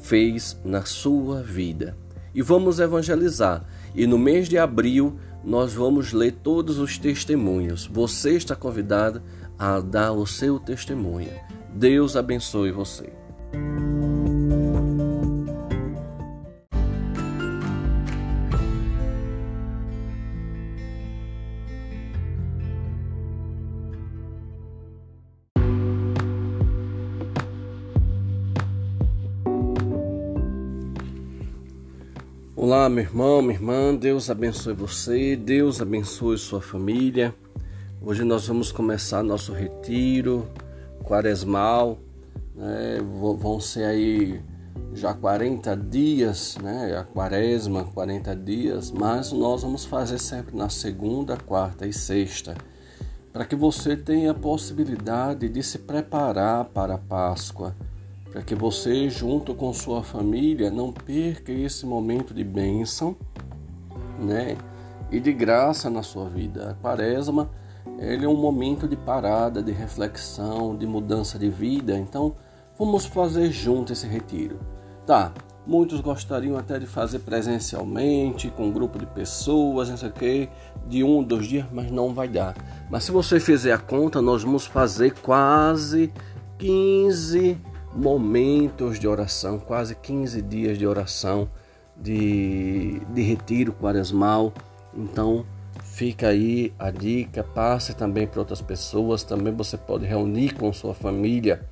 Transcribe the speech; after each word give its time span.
fez 0.00 0.60
na 0.64 0.84
sua 0.84 1.42
vida. 1.42 1.96
E 2.34 2.42
vamos 2.42 2.80
evangelizar. 2.80 3.64
E 3.94 4.06
no 4.06 4.18
mês 4.18 4.48
de 4.48 4.58
abril 4.58 5.16
nós 5.44 5.74
vamos 5.74 6.12
ler 6.12 6.32
todos 6.42 6.78
os 6.78 6.98
testemunhos. 6.98 7.86
Você 7.86 8.36
está 8.36 8.54
convidado 8.54 9.22
a 9.58 9.80
dar 9.80 10.12
o 10.12 10.26
seu 10.26 10.58
testemunho. 10.58 11.32
Deus 11.74 12.16
abençoe 12.16 12.70
você. 12.70 13.12
Olá, 32.62 32.88
meu 32.88 33.02
irmão, 33.02 33.42
minha 33.42 33.54
irmã, 33.54 33.92
Deus 33.92 34.30
abençoe 34.30 34.72
você, 34.72 35.34
Deus 35.34 35.82
abençoe 35.82 36.38
sua 36.38 36.60
família. 36.60 37.34
Hoje 38.00 38.22
nós 38.22 38.46
vamos 38.46 38.70
começar 38.70 39.20
nosso 39.20 39.52
retiro 39.52 40.48
quaresmal, 41.02 41.98
né? 42.54 43.00
vão 43.36 43.58
ser 43.58 43.82
aí 43.82 44.40
já 44.94 45.12
40 45.12 45.76
dias, 45.76 46.56
né? 46.62 46.96
A 46.96 47.02
quaresma, 47.02 47.82
40 47.82 48.36
dias, 48.36 48.92
mas 48.92 49.32
nós 49.32 49.62
vamos 49.62 49.84
fazer 49.84 50.20
sempre 50.20 50.56
na 50.56 50.68
segunda, 50.68 51.36
quarta 51.36 51.84
e 51.84 51.92
sexta, 51.92 52.54
para 53.32 53.44
que 53.44 53.56
você 53.56 53.96
tenha 53.96 54.30
a 54.30 54.34
possibilidade 54.34 55.48
de 55.48 55.64
se 55.64 55.80
preparar 55.80 56.66
para 56.66 56.94
a 56.94 56.98
Páscoa 56.98 57.74
para 58.32 58.40
que 58.42 58.54
você, 58.54 59.10
junto 59.10 59.54
com 59.54 59.72
sua 59.74 60.02
família, 60.02 60.70
não 60.70 60.90
perca 60.90 61.52
esse 61.52 61.84
momento 61.84 62.32
de 62.32 62.42
bênção, 62.42 63.14
né? 64.18 64.56
E 65.10 65.20
de 65.20 65.34
graça 65.34 65.90
na 65.90 66.02
sua 66.02 66.30
vida. 66.30 66.70
A 66.70 66.74
quaresma, 66.74 67.50
ele 67.98 68.24
é 68.24 68.28
um 68.28 68.36
momento 68.36 68.88
de 68.88 68.96
parada, 68.96 69.62
de 69.62 69.70
reflexão, 69.70 70.74
de 70.74 70.86
mudança 70.86 71.38
de 71.38 71.50
vida. 71.50 71.94
Então, 71.94 72.34
vamos 72.78 73.04
fazer 73.04 73.52
junto 73.52 73.92
esse 73.92 74.06
retiro. 74.06 74.58
Tá, 75.06 75.34
muitos 75.66 76.00
gostariam 76.00 76.56
até 76.56 76.78
de 76.78 76.86
fazer 76.86 77.18
presencialmente, 77.18 78.48
com 78.48 78.68
um 78.68 78.72
grupo 78.72 78.98
de 78.98 79.04
pessoas, 79.04 79.90
não 79.90 79.98
sei 79.98 80.08
o 80.08 80.12
que, 80.12 80.48
de 80.88 81.04
um, 81.04 81.22
dois 81.22 81.46
dias, 81.46 81.66
mas 81.70 81.90
não 81.90 82.14
vai 82.14 82.28
dar. 82.28 82.54
Mas 82.88 83.04
se 83.04 83.10
você 83.10 83.38
fizer 83.38 83.74
a 83.74 83.78
conta, 83.78 84.22
nós 84.22 84.42
vamos 84.42 84.64
fazer 84.64 85.12
quase 85.20 86.10
15 86.56 87.71
momentos 87.94 88.98
de 88.98 89.06
oração, 89.06 89.58
quase 89.58 89.94
15 89.94 90.42
dias 90.42 90.78
de 90.78 90.86
oração, 90.86 91.48
de, 91.96 93.00
de 93.12 93.22
retiro 93.22 93.72
quaresmal. 93.72 94.52
Então, 94.94 95.44
fica 95.82 96.28
aí 96.28 96.72
a 96.78 96.90
dica, 96.90 97.42
passe 97.42 97.94
também 97.94 98.26
para 98.26 98.40
outras 98.40 98.60
pessoas. 98.60 99.22
Também 99.22 99.52
você 99.52 99.76
pode 99.76 100.06
reunir 100.06 100.54
com 100.54 100.72
sua 100.72 100.94
família 100.94 101.66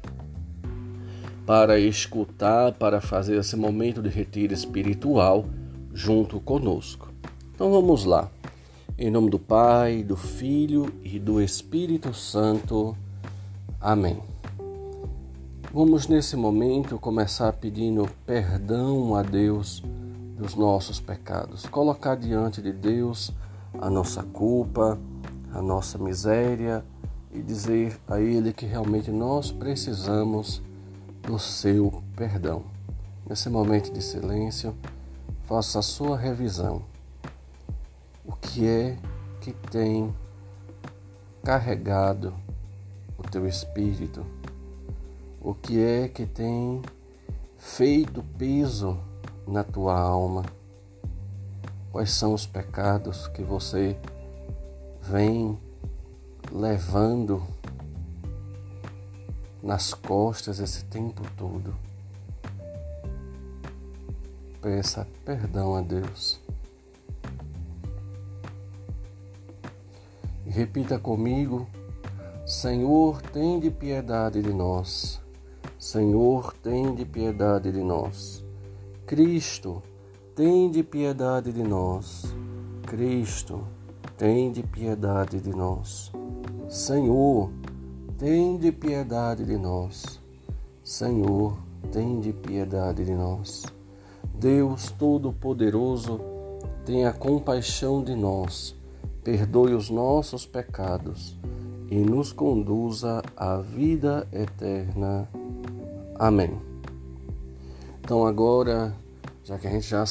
para 1.47 1.78
escutar, 1.78 2.72
para 2.72 3.00
fazer 3.00 3.36
esse 3.36 3.56
momento 3.56 4.00
de 4.00 4.09
retiro 4.09 4.54
espiritual 4.54 5.47
junto 5.92 6.38
conosco. 6.38 7.12
Então 7.54 7.70
vamos 7.70 8.04
lá. 8.04 8.30
Em 8.97 9.10
nome 9.10 9.30
do 9.30 9.38
Pai, 9.38 10.03
do 10.03 10.16
Filho 10.16 10.92
e 11.03 11.19
do 11.19 11.41
Espírito 11.41 12.12
Santo. 12.12 12.97
Amém. 13.80 14.20
Vamos 15.72 16.08
nesse 16.08 16.34
momento 16.34 16.98
começar 16.98 17.53
pedindo 17.53 18.04
perdão 18.26 19.14
a 19.14 19.22
Deus 19.22 19.81
dos 20.36 20.56
nossos 20.56 20.98
pecados, 20.98 21.64
colocar 21.66 22.16
diante 22.16 22.60
de 22.60 22.72
Deus 22.72 23.32
a 23.80 23.88
nossa 23.88 24.25
culpa, 24.25 24.98
a 25.54 25.62
nossa 25.62 25.97
miséria 25.97 26.84
e 27.32 27.41
dizer 27.41 27.97
a 28.09 28.20
Ele 28.20 28.53
que 28.53 28.66
realmente 28.66 29.12
nós 29.12 29.53
precisamos 29.53 30.60
do 31.22 31.38
seu 31.38 32.03
perdão. 32.16 32.64
Nesse 33.28 33.48
momento 33.48 33.92
de 33.92 34.03
silêncio, 34.03 34.75
faça 35.44 35.78
a 35.78 35.82
sua 35.82 36.19
revisão. 36.19 36.82
O 38.26 38.32
que 38.32 38.66
é 38.66 38.98
que 39.41 39.53
tem 39.70 40.12
carregado 41.44 42.34
o 43.16 43.22
teu 43.22 43.47
espírito? 43.47 44.26
O 45.40 45.54
que 45.54 45.82
é 45.82 46.06
que 46.06 46.26
tem 46.26 46.82
feito 47.56 48.22
peso 48.36 48.98
na 49.46 49.64
tua 49.64 49.98
alma? 49.98 50.44
Quais 51.90 52.10
são 52.10 52.34
os 52.34 52.46
pecados 52.46 53.26
que 53.28 53.42
você 53.42 53.96
vem 55.00 55.58
levando 56.52 57.42
nas 59.62 59.94
costas 59.94 60.60
esse 60.60 60.84
tempo 60.84 61.22
todo? 61.36 61.74
Peça 64.60 65.08
perdão 65.24 65.74
a 65.74 65.80
Deus. 65.80 66.38
E 70.44 70.50
repita 70.50 70.98
comigo: 70.98 71.66
Senhor, 72.47 73.22
tem 73.22 73.59
de 73.59 73.70
piedade 73.70 74.42
de 74.42 74.53
nós. 74.53 75.19
Senhor, 75.80 76.53
tem 76.62 76.94
de 76.94 77.06
piedade 77.06 77.72
de 77.72 77.82
nós. 77.82 78.44
Cristo, 79.06 79.82
tem 80.36 80.71
de 80.71 80.82
piedade 80.82 81.54
de 81.54 81.62
nós. 81.62 82.27
Cristo, 82.82 83.65
tem 84.18 84.53
de 84.53 84.62
piedade 84.62 85.41
de 85.41 85.48
nós. 85.56 86.12
Senhor, 86.68 87.50
tem 88.18 88.59
de 88.59 88.71
piedade 88.71 89.42
de 89.47 89.56
nós. 89.56 90.21
Senhor, 90.84 91.56
tem 91.91 92.21
de 92.21 92.34
piedade 92.34 93.03
de 93.03 93.15
nós. 93.15 93.65
Deus 94.34 94.91
Todo-Poderoso, 94.91 96.21
tenha 96.84 97.10
compaixão 97.10 98.04
de 98.04 98.15
nós, 98.15 98.77
perdoe 99.24 99.72
os 99.72 99.88
nossos 99.88 100.44
pecados 100.44 101.38
e 101.91 101.97
nos 102.00 102.32
conduza 102.32 103.22
à 103.34 103.56
vida 103.56 104.28
eterna. 104.30 105.27
Amém. 106.20 106.60
Então 107.98 108.26
agora, 108.26 108.94
já 109.42 109.56
que 109.56 109.66
a 109.66 109.70
gente 109.70 109.88
já 109.88 110.04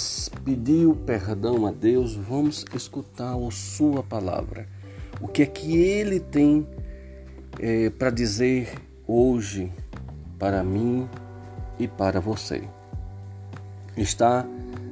pediu 0.44 0.96
perdão 1.06 1.68
a 1.68 1.72
Deus, 1.72 2.16
vamos 2.16 2.66
escutar 2.74 3.36
a 3.36 3.52
sua 3.52 4.02
palavra. 4.02 4.68
O 5.22 5.28
que 5.28 5.44
é 5.44 5.46
que 5.46 5.78
ele 5.78 6.20
tem 6.20 6.68
é, 7.60 7.92
para 7.92 8.10
dizer 8.10 8.74
hoje 9.08 9.72
para 10.40 10.64
mim 10.64 11.08
e 11.78 11.88
para 11.88 12.20
você. 12.20 12.64
Está 13.96 14.48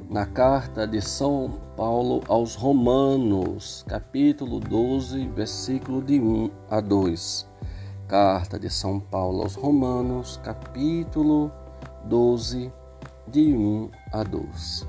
na 0.08 0.24
carta 0.24 0.86
de 0.86 1.02
São 1.02 1.50
Paulo 1.76 2.22
aos 2.28 2.54
Romanos, 2.54 3.84
capítulo 3.88 4.60
12, 4.60 5.26
versículo 5.34 6.00
de 6.00 6.20
1 6.20 6.48
a 6.70 6.80
2. 6.80 7.47
Carta 8.08 8.58
de 8.58 8.70
São 8.70 8.98
Paulo 8.98 9.42
aos 9.42 9.54
Romanos, 9.54 10.40
capítulo 10.42 11.52
12, 12.06 12.72
de 13.26 13.52
1 13.52 13.90
a 14.10 14.22
2. 14.22 14.86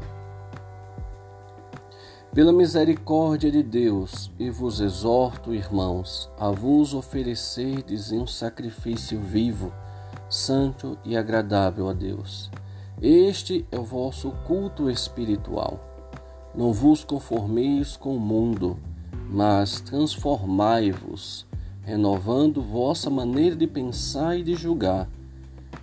Pela 2.33 2.54
misericórdia 2.54 3.51
de 3.51 3.62
Deus, 3.62 4.31
e 4.39 4.50
vos 4.50 4.80
exorto, 4.80 5.54
irmãos, 5.54 6.31
a 6.39 6.50
vos 6.50 6.94
oferecerdes 6.94 8.13
um 8.13 8.25
sacrifício 8.25 9.19
vivo, 9.19 9.74
santo 10.30 10.98
e 11.04 11.18
agradável 11.18 11.89
a 11.89 11.94
Deus. 11.94 12.50
Este 13.01 13.68
é 13.69 13.77
o 13.77 13.83
vosso 13.83 14.31
culto 14.48 14.89
espiritual. 14.89 15.77
Não 16.56 16.72
vos 16.72 17.04
conformeis 17.04 17.98
com 17.98 18.15
o 18.15 18.19
mundo, 18.19 18.80
mas 19.30 19.81
transformai-vos, 19.81 21.49
renovando 21.83 22.61
vossa 22.61 23.09
maneira 23.09 23.55
de 23.55 23.67
pensar 23.67 24.37
e 24.37 24.43
de 24.43 24.55
julgar, 24.55 25.09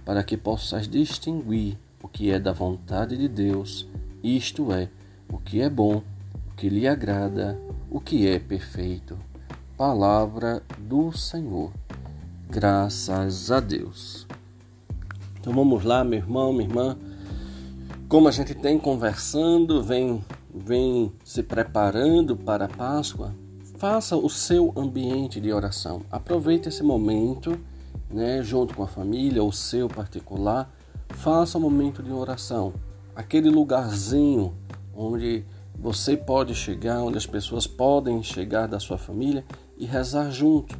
para 0.04 0.22
que 0.22 0.36
possais 0.36 0.88
distinguir 0.88 1.78
o 2.02 2.08
que 2.08 2.30
é 2.30 2.38
da 2.38 2.52
vontade 2.52 3.16
de 3.16 3.28
Deus, 3.28 3.88
isto 4.22 4.72
é, 4.72 4.88
o 5.28 5.38
que 5.38 5.60
é 5.60 5.68
bom 5.68 6.02
que 6.56 6.70
lhe 6.70 6.88
agrada, 6.88 7.58
o 7.90 8.00
que 8.00 8.26
é 8.26 8.38
perfeito. 8.38 9.18
Palavra 9.76 10.62
do 10.78 11.12
Senhor. 11.12 11.70
Graças 12.48 13.50
a 13.50 13.60
Deus. 13.60 14.26
Então 15.38 15.52
vamos 15.52 15.84
lá, 15.84 16.02
meu 16.02 16.18
irmão, 16.18 16.52
minha 16.52 16.68
irmã. 16.68 16.96
Como 18.08 18.26
a 18.26 18.30
gente 18.30 18.54
tem 18.54 18.78
conversando, 18.78 19.82
vem, 19.82 20.24
vem 20.54 21.12
se 21.22 21.42
preparando 21.42 22.36
para 22.36 22.64
a 22.64 22.68
Páscoa, 22.68 23.34
faça 23.76 24.16
o 24.16 24.28
seu 24.28 24.72
ambiente 24.76 25.40
de 25.40 25.52
oração. 25.52 26.02
Aproveite 26.10 26.68
esse 26.68 26.82
momento, 26.82 27.58
né, 28.10 28.42
junto 28.42 28.74
com 28.74 28.82
a 28.82 28.86
família, 28.86 29.42
o 29.42 29.52
seu 29.52 29.88
particular, 29.88 30.70
faça 31.10 31.58
o 31.58 31.60
um 31.60 31.64
momento 31.64 32.02
de 32.02 32.10
oração. 32.10 32.72
Aquele 33.14 33.48
lugarzinho 33.48 34.54
onde 34.94 35.44
você 35.78 36.16
pode 36.16 36.54
chegar 36.54 37.02
onde 37.02 37.18
as 37.18 37.26
pessoas 37.26 37.66
podem 37.66 38.22
chegar 38.22 38.66
da 38.66 38.80
sua 38.80 38.96
família 38.96 39.44
e 39.76 39.84
rezar 39.84 40.30
junto. 40.30 40.76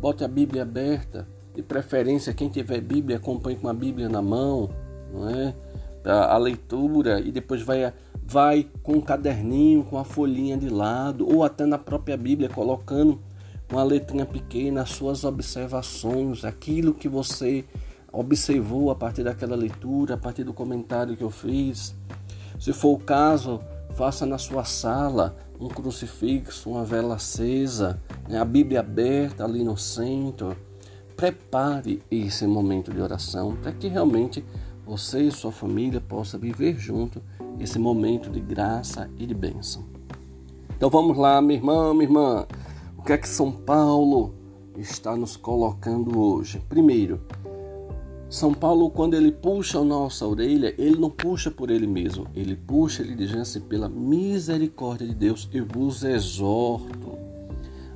Bote 0.00 0.22
a 0.22 0.28
Bíblia 0.28 0.62
aberta, 0.62 1.26
de 1.54 1.62
preferência 1.62 2.34
quem 2.34 2.50
tiver 2.50 2.82
Bíblia 2.82 3.16
acompanhe 3.16 3.56
com 3.56 3.68
a 3.68 3.74
Bíblia 3.74 4.10
na 4.10 4.20
mão, 4.20 4.68
não 5.12 5.28
é? 5.28 5.54
A 6.04 6.36
leitura 6.36 7.18
e 7.18 7.32
depois 7.32 7.62
vai 7.62 7.92
vai 8.26 8.68
com 8.82 8.94
um 8.94 9.00
caderninho, 9.00 9.84
com 9.84 9.98
a 9.98 10.04
folhinha 10.04 10.56
de 10.56 10.68
lado 10.68 11.26
ou 11.26 11.44
até 11.44 11.64
na 11.64 11.78
própria 11.78 12.16
Bíblia 12.16 12.48
colocando 12.48 13.20
uma 13.70 13.82
letrinha 13.82 14.26
pequena 14.26 14.82
as 14.82 14.90
suas 14.90 15.24
observações, 15.24 16.44
aquilo 16.44 16.94
que 16.94 17.08
você 17.08 17.64
observou 18.12 18.90
a 18.90 18.94
partir 18.94 19.22
daquela 19.22 19.56
leitura, 19.56 20.14
a 20.14 20.18
partir 20.18 20.44
do 20.44 20.52
comentário 20.52 21.16
que 21.16 21.24
eu 21.24 21.30
fiz. 21.30 21.94
Se 22.58 22.72
for 22.72 22.94
o 22.94 22.98
caso, 22.98 23.60
Faça 23.96 24.26
na 24.26 24.36
sua 24.36 24.62
sala 24.62 25.34
um 25.58 25.68
crucifixo, 25.68 26.68
uma 26.68 26.84
vela 26.84 27.14
acesa, 27.14 27.98
né? 28.28 28.38
a 28.38 28.44
Bíblia 28.44 28.80
aberta 28.80 29.42
ali 29.42 29.64
no 29.64 29.74
centro. 29.74 30.54
Prepare 31.16 32.02
esse 32.10 32.46
momento 32.46 32.92
de 32.92 33.00
oração 33.00 33.56
para 33.56 33.72
que 33.72 33.88
realmente 33.88 34.44
você 34.86 35.22
e 35.22 35.32
sua 35.32 35.50
família 35.50 36.00
possam 36.00 36.38
viver 36.38 36.78
junto 36.78 37.20
esse 37.58 37.76
momento 37.76 38.30
de 38.30 38.38
graça 38.38 39.10
e 39.18 39.26
de 39.26 39.34
bênção. 39.34 39.84
Então 40.76 40.88
vamos 40.88 41.18
lá, 41.18 41.42
minha 41.42 41.58
irmã, 41.58 41.92
minha 41.92 42.04
irmã. 42.04 42.46
O 42.96 43.02
que 43.02 43.12
é 43.12 43.18
que 43.18 43.28
São 43.28 43.50
Paulo 43.50 44.32
está 44.78 45.16
nos 45.16 45.36
colocando 45.36 46.18
hoje? 46.18 46.62
Primeiro, 46.68 47.20
são 48.28 48.52
Paulo, 48.52 48.90
quando 48.90 49.14
ele 49.14 49.32
puxa 49.32 49.78
a 49.78 49.84
nossa 49.84 50.26
orelha, 50.26 50.74
ele 50.78 50.96
não 50.96 51.10
puxa 51.10 51.50
por 51.50 51.70
ele 51.70 51.86
mesmo, 51.86 52.26
ele 52.34 52.56
puxa, 52.56 53.02
ele 53.02 53.14
diz 53.14 53.34
assim, 53.34 53.60
pela 53.60 53.88
misericórdia 53.88 55.06
de 55.06 55.14
Deus, 55.14 55.48
eu 55.52 55.64
vos 55.64 56.04
exorto 56.04 57.16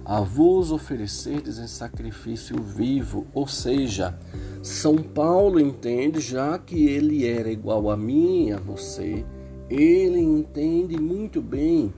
a 0.05 0.21
vos 0.21 0.73
oferecerdes 0.73 1.59
em 1.59 1.67
sacrifício 1.67 2.61
vivo. 2.63 3.27
Ou 3.35 3.47
seja, 3.47 4.19
São 4.63 4.97
Paulo 4.97 5.61
entende, 5.61 6.21
já 6.21 6.59
que 6.59 6.87
ele 6.87 7.27
era 7.27 7.51
igual 7.51 7.91
a 7.91 7.97
mim 7.97 8.49
e 8.49 8.53
a 8.53 8.59
você, 8.59 9.25
ele 9.69 10.19
entende 10.19 11.01
muito 11.01 11.41
bem 11.41 11.93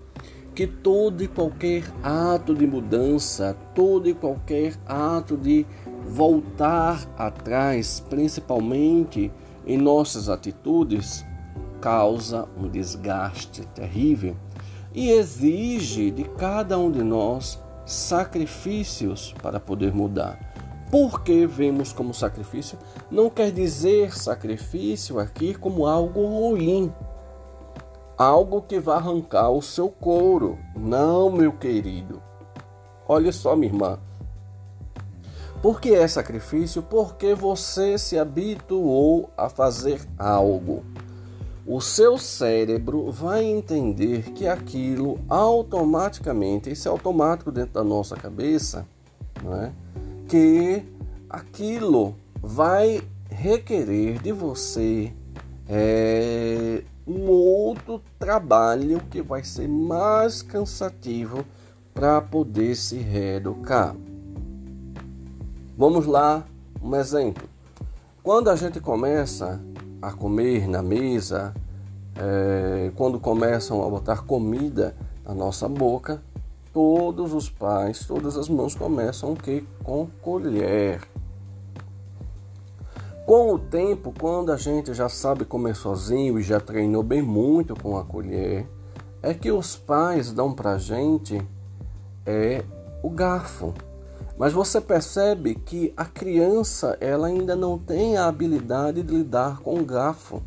que 0.54 0.66
todo 0.66 1.22
e 1.22 1.28
qualquer 1.28 1.84
ato 2.02 2.54
de 2.54 2.66
mudança, 2.66 3.56
todo 3.75 4.08
e 4.08 4.14
qualquer 4.14 4.75
ato 4.87 5.37
de 5.37 5.64
voltar 6.06 7.08
atrás, 7.16 8.05
principalmente 8.10 9.32
em 9.66 9.78
nossas 9.78 10.28
atitudes, 10.28 11.25
causa 11.81 12.46
um 12.56 12.69
desgaste 12.69 13.66
terrível 13.69 14.37
e 14.94 15.10
exige 15.10 16.10
de 16.10 16.25
cada 16.25 16.78
um 16.78 16.90
de 16.90 17.02
nós 17.02 17.61
sacrifícios 17.84 19.34
para 19.43 19.61
poder 19.61 19.93
mudar. 19.93 20.38
Porque 20.90 21.46
vemos 21.46 21.93
como 21.93 22.12
sacrifício, 22.12 22.79
não 23.11 23.31
quer 23.31 23.50
dizer 23.50 24.14
sacrifício 24.14 25.19
aqui 25.19 25.55
como 25.55 25.87
algo 25.87 26.26
ruim, 26.26 26.93
algo 28.19 28.61
que 28.62 28.79
vai 28.79 28.96
arrancar 28.96 29.50
o 29.50 29.62
seu 29.62 29.88
couro. 29.88 30.58
Não, 30.76 31.31
meu 31.31 31.52
querido. 31.52 32.23
Olha 33.08 33.32
só, 33.32 33.56
minha 33.56 33.73
irmã, 33.73 33.99
por 35.62 35.81
que 35.81 35.94
é 35.94 36.08
sacrifício? 36.08 36.82
Porque 36.82 37.34
você 37.34 37.96
se 37.96 38.19
habituou 38.19 39.31
a 39.37 39.49
fazer 39.49 40.00
algo. 40.19 40.84
O 41.64 41.80
seu 41.80 42.18
cérebro 42.18 43.10
vai 43.12 43.44
entender 43.44 44.32
que 44.32 44.48
aquilo 44.48 45.20
automaticamente, 45.28 46.72
isso 46.72 46.88
é 46.88 46.90
automático 46.90 47.52
dentro 47.52 47.74
da 47.74 47.84
nossa 47.84 48.16
cabeça, 48.16 48.84
é? 49.60 49.70
que 50.26 50.82
aquilo 51.31 52.16
vai 52.42 53.00
requerer 53.31 54.20
de 54.20 54.32
você 54.32 55.12
é, 55.69 56.82
um 57.06 57.28
outro 57.28 58.02
trabalho 58.19 59.00
que 59.08 59.22
vai 59.22 59.44
ser 59.44 59.69
mais 59.69 60.42
cansativo 60.42 61.44
para 61.94 62.20
poder 62.20 62.74
se 62.74 62.96
reeducar. 62.96 63.94
Vamos 65.78 66.06
lá, 66.06 66.44
um 66.82 66.94
exemplo. 66.96 67.48
Quando 68.22 68.50
a 68.50 68.56
gente 68.56 68.81
começa 68.81 69.60
a 70.02 70.10
comer 70.12 70.68
na 70.68 70.82
mesa, 70.82 71.54
é, 72.16 72.90
quando 72.96 73.20
começam 73.20 73.86
a 73.86 73.88
botar 73.88 74.26
comida 74.26 74.94
na 75.24 75.32
nossa 75.32 75.68
boca, 75.68 76.20
todos 76.72 77.32
os 77.32 77.48
pais, 77.48 78.04
todas 78.04 78.36
as 78.36 78.48
mãos 78.48 78.74
começam 78.74 79.32
o 79.32 79.36
que? 79.36 79.64
Com 79.84 80.08
colher. 80.20 81.00
Com 83.24 83.54
o 83.54 83.58
tempo, 83.58 84.12
quando 84.18 84.50
a 84.50 84.56
gente 84.56 84.92
já 84.92 85.08
sabe 85.08 85.44
comer 85.44 85.76
sozinho 85.76 86.38
e 86.40 86.42
já 86.42 86.58
treinou 86.58 87.04
bem 87.04 87.22
muito 87.22 87.74
com 87.80 87.96
a 87.96 88.04
colher, 88.04 88.66
é 89.22 89.32
que 89.32 89.52
os 89.52 89.76
pais 89.76 90.32
dão 90.32 90.52
pra 90.52 90.76
gente 90.76 91.40
é 92.26 92.64
o 93.02 93.08
garfo. 93.08 93.72
Mas 94.36 94.53
você 94.53 94.81
percebe 94.81 95.55
que 95.55 95.93
a 95.96 96.05
criança 96.05 96.96
ela 97.01 97.27
ainda 97.27 97.55
não 97.55 97.79
tem 97.79 98.17
a 98.17 98.27
habilidade 98.27 99.03
de 99.03 99.15
lidar 99.15 99.60
com 99.60 99.79
o 99.79 99.84
garfo. 99.84 100.43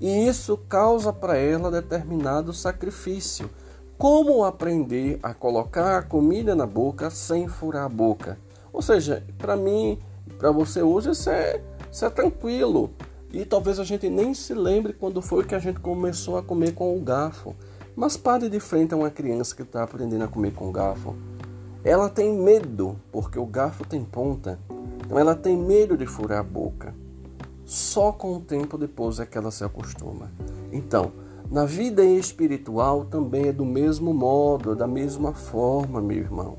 E 0.00 0.26
isso 0.26 0.56
causa 0.68 1.12
para 1.12 1.36
ela 1.36 1.70
determinado 1.70 2.52
sacrifício. 2.52 3.50
Como 3.98 4.44
aprender 4.44 5.18
a 5.22 5.32
colocar 5.32 5.98
a 5.98 6.02
comida 6.02 6.54
na 6.54 6.66
boca 6.66 7.08
sem 7.08 7.48
furar 7.48 7.84
a 7.84 7.88
boca? 7.88 8.38
Ou 8.72 8.82
seja, 8.82 9.24
para 9.38 9.56
mim, 9.56 9.98
para 10.38 10.50
você 10.50 10.82
hoje, 10.82 11.10
isso 11.10 11.30
é, 11.30 11.62
isso 11.90 12.04
é 12.04 12.10
tranquilo. 12.10 12.90
E 13.32 13.44
talvez 13.44 13.80
a 13.80 13.84
gente 13.84 14.08
nem 14.10 14.34
se 14.34 14.52
lembre 14.52 14.92
quando 14.92 15.22
foi 15.22 15.44
que 15.44 15.54
a 15.54 15.58
gente 15.58 15.80
começou 15.80 16.36
a 16.36 16.42
comer 16.42 16.74
com 16.74 16.96
o 16.96 17.00
garfo. 17.00 17.56
Mas 17.94 18.16
pare 18.18 18.50
de 18.50 18.60
frente 18.60 18.92
a 18.92 18.96
uma 18.98 19.10
criança 19.10 19.56
que 19.56 19.62
está 19.62 19.82
aprendendo 19.82 20.24
a 20.24 20.28
comer 20.28 20.52
com 20.52 20.68
o 20.68 20.72
garfo. 20.72 21.16
Ela 21.86 22.08
tem 22.08 22.36
medo, 22.36 22.96
porque 23.12 23.38
o 23.38 23.46
garfo 23.46 23.86
tem 23.86 24.02
ponta. 24.02 24.58
Então 25.04 25.16
ela 25.16 25.36
tem 25.36 25.56
medo 25.56 25.96
de 25.96 26.04
furar 26.04 26.40
a 26.40 26.42
boca. 26.42 26.92
Só 27.64 28.10
com 28.10 28.38
o 28.38 28.40
tempo 28.40 28.76
depois 28.76 29.20
é 29.20 29.24
que 29.24 29.38
ela 29.38 29.52
se 29.52 29.62
acostuma. 29.62 30.28
Então, 30.72 31.12
na 31.48 31.64
vida 31.64 32.04
espiritual 32.04 33.04
também 33.04 33.46
é 33.46 33.52
do 33.52 33.64
mesmo 33.64 34.12
modo, 34.12 34.74
da 34.74 34.88
mesma 34.88 35.32
forma, 35.32 36.00
meu 36.00 36.16
irmão. 36.16 36.58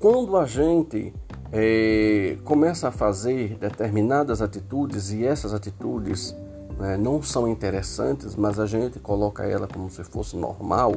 Quando 0.00 0.38
a 0.38 0.46
gente 0.46 1.12
é, 1.52 2.38
começa 2.44 2.88
a 2.88 2.90
fazer 2.90 3.58
determinadas 3.58 4.40
atitudes 4.40 5.12
e 5.12 5.22
essas 5.22 5.52
atitudes 5.52 6.34
né, 6.78 6.96
não 6.96 7.22
são 7.22 7.46
interessantes, 7.46 8.36
mas 8.36 8.58
a 8.58 8.64
gente 8.64 8.98
coloca 9.00 9.44
ela 9.44 9.68
como 9.68 9.90
se 9.90 10.02
fosse 10.02 10.34
normal, 10.34 10.94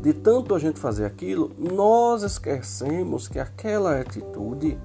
de 0.00 0.12
tanto 0.12 0.54
a 0.54 0.58
gente 0.58 0.78
fazer 0.78 1.04
aquilo, 1.04 1.52
nós 1.58 2.22
esquecemos 2.22 3.28
que 3.28 3.38
aquela 3.38 4.00
atitude 4.00 4.78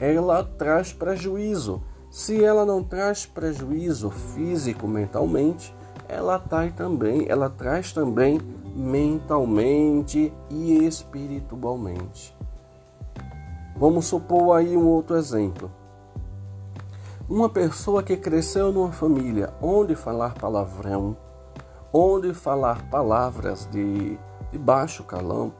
ela 0.00 0.42
traz 0.42 0.92
prejuízo. 0.92 1.82
Se 2.10 2.44
ela 2.44 2.66
não 2.66 2.82
traz 2.82 3.24
prejuízo 3.24 4.10
físico 4.10 4.86
mentalmente, 4.86 5.74
ela 6.08 6.38
traz 6.38 6.74
também, 6.74 7.26
ela 7.28 7.48
traz 7.48 7.92
também 7.92 8.40
mentalmente 8.74 10.32
e 10.50 10.84
espiritualmente. 10.84 12.36
Vamos 13.76 14.06
supor 14.06 14.56
aí 14.56 14.76
um 14.76 14.86
outro 14.86 15.16
exemplo. 15.16 15.70
Uma 17.28 17.48
pessoa 17.48 18.02
que 18.02 18.16
cresceu 18.16 18.72
numa 18.72 18.92
família 18.92 19.52
onde 19.60 19.94
falar 19.94 20.34
palavrão, 20.34 21.16
onde 21.92 22.34
falar 22.34 22.90
palavras 22.90 23.66
de, 23.70 24.18
de 24.52 24.58
baixo 24.58 25.02
calão, 25.02 25.52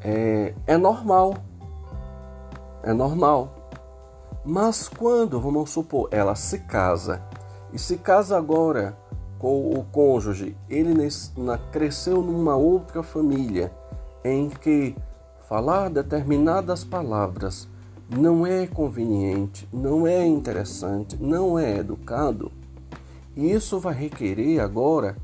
é, 0.00 0.54
é 0.66 0.76
normal. 0.76 1.34
É 2.82 2.92
normal. 2.92 3.54
Mas 4.44 4.88
quando, 4.88 5.40
vamos 5.40 5.70
supor, 5.70 6.08
ela 6.12 6.34
se 6.34 6.60
casa 6.60 7.22
e 7.72 7.78
se 7.78 7.96
casa 7.96 8.36
agora 8.36 8.96
com 9.38 9.70
o 9.70 9.84
cônjuge, 9.84 10.56
ele 10.68 10.94
cresceu 11.70 12.22
numa 12.22 12.56
outra 12.56 13.02
família 13.02 13.72
em 14.24 14.48
que 14.48 14.96
falar 15.48 15.88
determinadas 15.88 16.84
palavras 16.84 17.68
não 18.08 18.46
é 18.46 18.66
conveniente, 18.66 19.68
não 19.72 20.06
é 20.06 20.26
interessante, 20.26 21.16
não 21.20 21.58
é 21.58 21.76
educado, 21.78 22.50
isso 23.36 23.78
vai 23.78 23.94
requerer 23.94 24.60
agora 24.60 25.16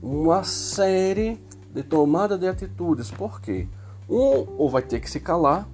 uma 0.00 0.44
série 0.44 1.42
de 1.72 1.82
tomada 1.82 2.36
de 2.38 2.46
atitudes. 2.46 3.10
Por 3.10 3.40
quê? 3.40 3.68
Um 4.08 4.46
ou 4.56 4.70
vai 4.70 4.82
ter 4.82 5.00
que 5.00 5.10
se 5.10 5.20
calar, 5.20 5.68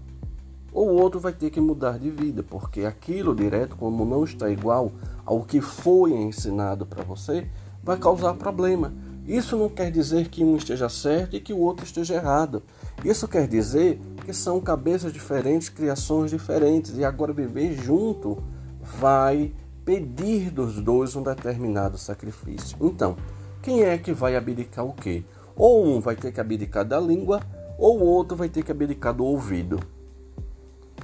ou 0.73 0.89
o 0.91 0.95
outro 1.01 1.21
vai 1.21 1.33
ter 1.33 1.51
que 1.51 1.61
mudar 1.61 1.99
de 1.99 2.11
vida, 2.11 2.43
porque 2.43 2.85
aquilo 2.85 3.35
direto, 3.35 3.77
como 3.77 4.05
não 4.05 4.25
está 4.25 4.51
igual 4.51 4.91
ao 5.25 5.43
que 5.43 5.61
foi 5.61 6.13
ensinado 6.13 6.85
para 6.85 7.05
você, 7.05 7.47
vai 7.83 7.97
causar 7.97 8.35
problema. 8.35 8.93
Isso 9.27 9.57
não 9.57 9.69
quer 9.69 9.91
dizer 9.91 10.29
que 10.29 10.45
um 10.45 10.57
esteja 10.57 10.89
certo 10.89 11.37
e 11.37 11.41
que 11.41 11.53
o 11.53 11.59
outro 11.59 11.87
esteja 11.87 12.15
errado. 12.15 12.63
Isso 13.05 13.27
quer 13.27 13.47
dizer 13.47 13.99
que 14.25 14.35
são 14.35 14.61
cabeças 14.61 15.13
diferentes, 15.13 15.69
criações 15.69 16.31
diferentes, 16.31 16.99
e 16.99 17.05
agora 17.05 17.33
viver 17.33 17.73
junto 17.73 18.43
vai 18.83 19.53
pedir 19.85 20.51
dos 20.51 20.83
dois 20.83 21.15
um 21.17 21.23
determinado 21.23 21.97
sacrifício. 21.97 22.77
Então, 22.81 23.17
quem 23.63 23.83
é 23.83 23.97
que 23.97 24.13
vai 24.13 24.37
abdicar 24.37 24.85
o 24.85 24.93
quê? 24.93 25.25
Ou 25.57 25.85
um 25.85 26.01
vai 26.01 26.17
ter 26.17 26.33
que 26.33 26.41
abdicar 26.41 26.85
da 26.85 26.99
língua, 26.99 27.41
ou 27.79 28.01
o 28.01 28.05
outro 28.05 28.37
vai 28.37 28.49
ter 28.49 28.63
que 28.63 28.73
abdicar 28.73 29.15
do 29.15 29.25
ouvido. 29.25 29.81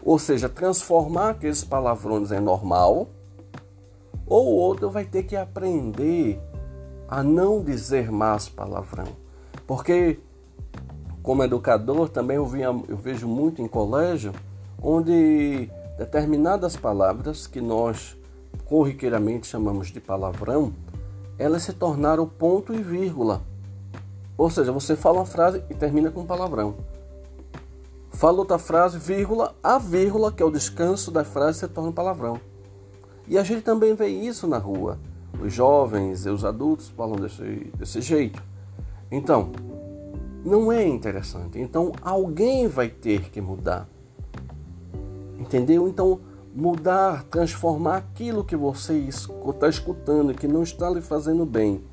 Ou 0.05 0.19
seja, 0.19 0.49
transformar 0.49 1.31
aqueles 1.31 1.63
palavrões 1.63 2.33
em 2.33 2.41
normal, 2.41 3.09
ou 4.27 4.47
o 4.47 4.57
outro 4.57 4.91
vai 4.91 5.05
ter 5.05 5.25
que 5.25 5.37
aprender 5.37 6.41
a 7.09 7.23
não 7.23 7.63
dizer 7.63 8.11
mais 8.11 8.49
palavrão. 8.49 9.09
Porque, 9.67 10.21
como 11.23 11.43
educador, 11.43 12.09
também 12.09 12.37
eu, 12.37 12.47
via, 12.47 12.67
eu 12.89 12.97
vejo 12.97 13.27
muito 13.27 13.61
em 13.61 13.69
colégio, 13.69 14.33
onde 14.81 15.69
determinadas 15.99 16.77
palavras 16.77 17.47
que 17.47 17.61
nós 17.61 18.17
corriqueiramente 18.65 19.47
chamamos 19.47 19.89
de 19.89 20.01
palavrão, 20.01 20.73
elas 21.37 21.65
se 21.65 21.73
tornaram 21.73 22.27
ponto 22.27 22.73
e 22.73 22.83
vírgula. 22.83 23.43
Ou 24.41 24.49
seja, 24.49 24.73
você 24.73 24.97
fala 24.97 25.19
uma 25.19 25.27
frase 25.27 25.63
e 25.69 25.75
termina 25.75 26.11
com 26.11 26.23
um 26.23 26.27
palavrão. 26.27 26.77
Fala 28.09 28.39
outra 28.39 28.59
frase, 28.59 28.99
vírgula, 28.99 29.55
a 29.63 29.77
vírgula, 29.77 30.33
que 30.33 30.43
é 30.43 30.47
o 30.47 30.51
descanso 30.51 31.11
da 31.11 31.23
frase, 31.25 31.59
se 31.59 31.69
torna 31.69 31.91
um 31.91 31.93
palavrão. 31.93 32.41
E 33.29 33.37
a 33.37 33.43
gente 33.43 33.61
também 33.61 33.95
vê 33.95 34.09
isso 34.09 34.47
na 34.47 34.57
rua. 34.57 34.99
Os 35.39 35.53
jovens 35.53 36.25
e 36.25 36.31
os 36.31 36.43
adultos 36.43 36.89
falam 36.89 37.17
desse, 37.17 37.71
desse 37.77 38.01
jeito. 38.01 38.43
Então, 39.11 39.53
não 40.43 40.73
é 40.73 40.89
interessante. 40.89 41.61
Então, 41.61 41.93
alguém 42.01 42.67
vai 42.67 42.89
ter 42.89 43.29
que 43.29 43.43
mudar. 43.43 43.87
Entendeu? 45.39 45.87
Então, 45.87 46.19
mudar, 46.55 47.25
transformar 47.25 47.99
aquilo 47.99 48.43
que 48.43 48.57
você 48.57 48.95
está 48.95 49.69
escutando 49.69 50.33
que 50.33 50.49
não 50.49 50.63
está 50.63 50.89
lhe 50.89 51.03
fazendo 51.03 51.45
bem 51.45 51.90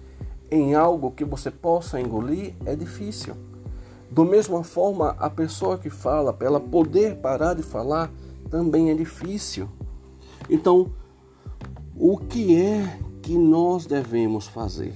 em 0.50 0.76
algo 0.76 1.12
que 1.12 1.26
você 1.26 1.52
possa 1.52 2.00
engolir 2.00 2.54
é 2.66 2.76
difícil. 2.76 3.36
Do 4.10 4.24
mesma 4.24 4.64
forma, 4.64 5.16
a 5.20 5.30
pessoa 5.30 5.78
que 5.78 5.90
fala, 5.90 6.32
para 6.32 6.48
ela 6.48 6.60
poder 6.60 7.18
parar 7.18 7.54
de 7.54 7.64
falar, 7.64 8.12
também 8.50 8.90
é 8.90 8.94
difícil. 8.94 9.68
Então, 10.50 10.92
o 11.96 12.18
que 12.18 12.56
é 12.56 13.00
que 13.22 13.38
nós 13.38 13.86
devemos 13.86 14.48
fazer? 14.48 14.94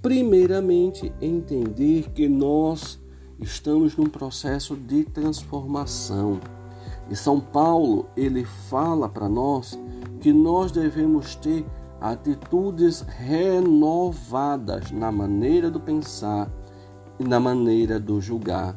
Primeiramente, 0.00 1.12
entender 1.20 2.10
que 2.14 2.28
nós 2.28 2.98
estamos 3.38 3.96
num 3.96 4.06
processo 4.06 4.74
de 4.74 5.04
transformação. 5.04 6.40
E 7.10 7.16
São 7.16 7.40
Paulo, 7.40 8.06
ele 8.16 8.44
fala 8.44 9.08
para 9.08 9.28
nós 9.28 9.78
que 10.20 10.32
nós 10.32 10.72
devemos 10.72 11.34
ter 11.34 11.64
atitudes 12.00 13.00
renovadas 13.00 14.90
na 14.90 15.10
maneira 15.10 15.70
do 15.70 15.80
pensar 15.80 16.50
e 17.18 17.24
na 17.24 17.40
maneira 17.40 17.98
do 17.98 18.20
julgar. 18.20 18.76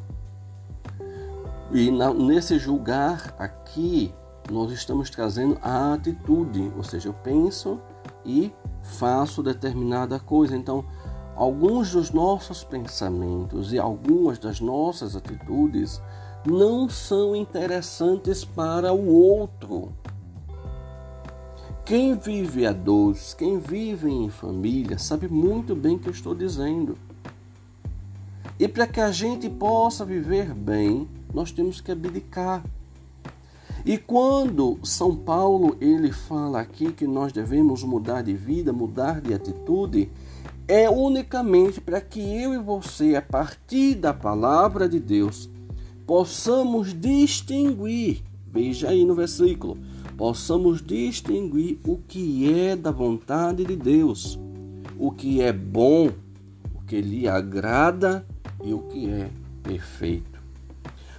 E 1.72 1.90
na, 1.92 2.14
nesse 2.14 2.58
julgar 2.58 3.34
aqui, 3.38 4.14
nós 4.50 4.72
estamos 4.72 5.10
trazendo 5.10 5.58
a 5.62 5.94
atitude, 5.94 6.72
ou 6.76 6.84
seja, 6.84 7.10
eu 7.10 7.14
penso 7.14 7.80
e 8.26 8.52
faço 8.82 9.42
determinada 9.42 10.20
coisa. 10.20 10.56
Então, 10.56 10.84
alguns 11.36 11.92
dos 11.92 12.12
nossos 12.12 12.64
pensamentos 12.64 13.72
e 13.72 13.80
algumas 13.80 14.38
das 14.38 14.60
nossas 14.60 15.16
atitudes 15.16 16.02
não 16.46 16.90
são 16.90 17.36
interessantes 17.36 18.44
para 18.44 18.92
o 18.92 19.08
outro. 19.08 19.94
Quem 21.84 22.16
vive 22.16 22.66
a 22.66 22.72
dois, 22.72 23.34
quem 23.34 23.58
vive 23.58 24.10
em 24.10 24.30
família, 24.30 25.00
sabe 25.00 25.28
muito 25.28 25.76
bem 25.76 25.96
o 25.96 26.00
que 26.00 26.08
eu 26.08 26.14
estou 26.14 26.36
dizendo. 26.36 26.96
E 28.60 28.68
para 28.68 28.86
que 28.86 29.00
a 29.00 29.12
gente 29.12 29.50
possa 29.50 30.06
viver 30.06 30.54
bem, 30.54 31.08
nós 31.34 31.52
temos 31.52 31.82
que 31.82 31.92
abdicar. 31.92 32.64
E 33.84 33.98
quando 33.98 34.78
São 34.84 35.16
Paulo 35.16 35.76
ele 35.82 36.12
fala 36.12 36.62
aqui 36.62 36.94
que 36.94 37.08
nós 37.08 37.34
devemos 37.34 37.84
mudar 37.84 38.22
de 38.22 38.36
vida, 38.36 38.72
mudar 38.72 39.20
de 39.20 39.34
atitude, 39.34 40.10
é 40.68 40.88
unicamente 40.88 41.82
para 41.82 42.00
que 42.00 42.20
eu 42.20 42.54
e 42.54 42.60
você, 42.60 43.16
a 43.16 43.22
partir 43.24 43.96
da 43.96 44.14
palavra 44.14 44.88
de 44.88 45.00
Deus, 45.00 45.50
possamos 46.06 46.94
distinguir, 46.94 48.24
veja 48.48 48.90
aí 48.90 49.04
no 49.04 49.16
versículo, 49.16 49.78
possamos 50.22 50.84
distinguir 50.84 51.80
o 51.84 51.98
que 51.98 52.54
é 52.54 52.76
da 52.76 52.92
vontade 52.92 53.66
de 53.66 53.76
Deus, 53.76 54.38
o 54.96 55.10
que 55.10 55.42
é 55.42 55.52
bom, 55.52 56.12
o 56.76 56.82
que 56.86 57.02
lhe 57.02 57.28
agrada 57.28 58.24
e 58.64 58.72
o 58.72 58.84
que 58.84 59.10
é 59.10 59.32
perfeito. 59.64 60.40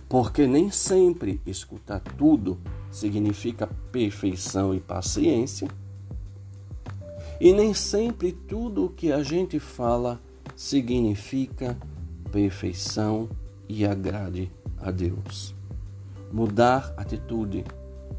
Porque 0.08 0.46
nem 0.46 0.70
sempre 0.70 1.40
escutar 1.44 1.98
tudo 2.16 2.60
significa 2.92 3.66
perfeição 3.90 4.72
e 4.72 4.78
paciência, 4.78 5.66
e 7.40 7.52
nem 7.52 7.74
sempre 7.74 8.30
tudo 8.30 8.84
o 8.84 8.88
que 8.88 9.10
a 9.10 9.24
gente 9.24 9.58
fala 9.58 10.20
significa 10.54 11.76
perfeição 12.30 13.28
e 13.68 13.84
agrade 13.84 14.48
a 14.78 14.92
Deus. 14.92 15.56
Mudar 16.32 16.94
atitude, 16.96 17.64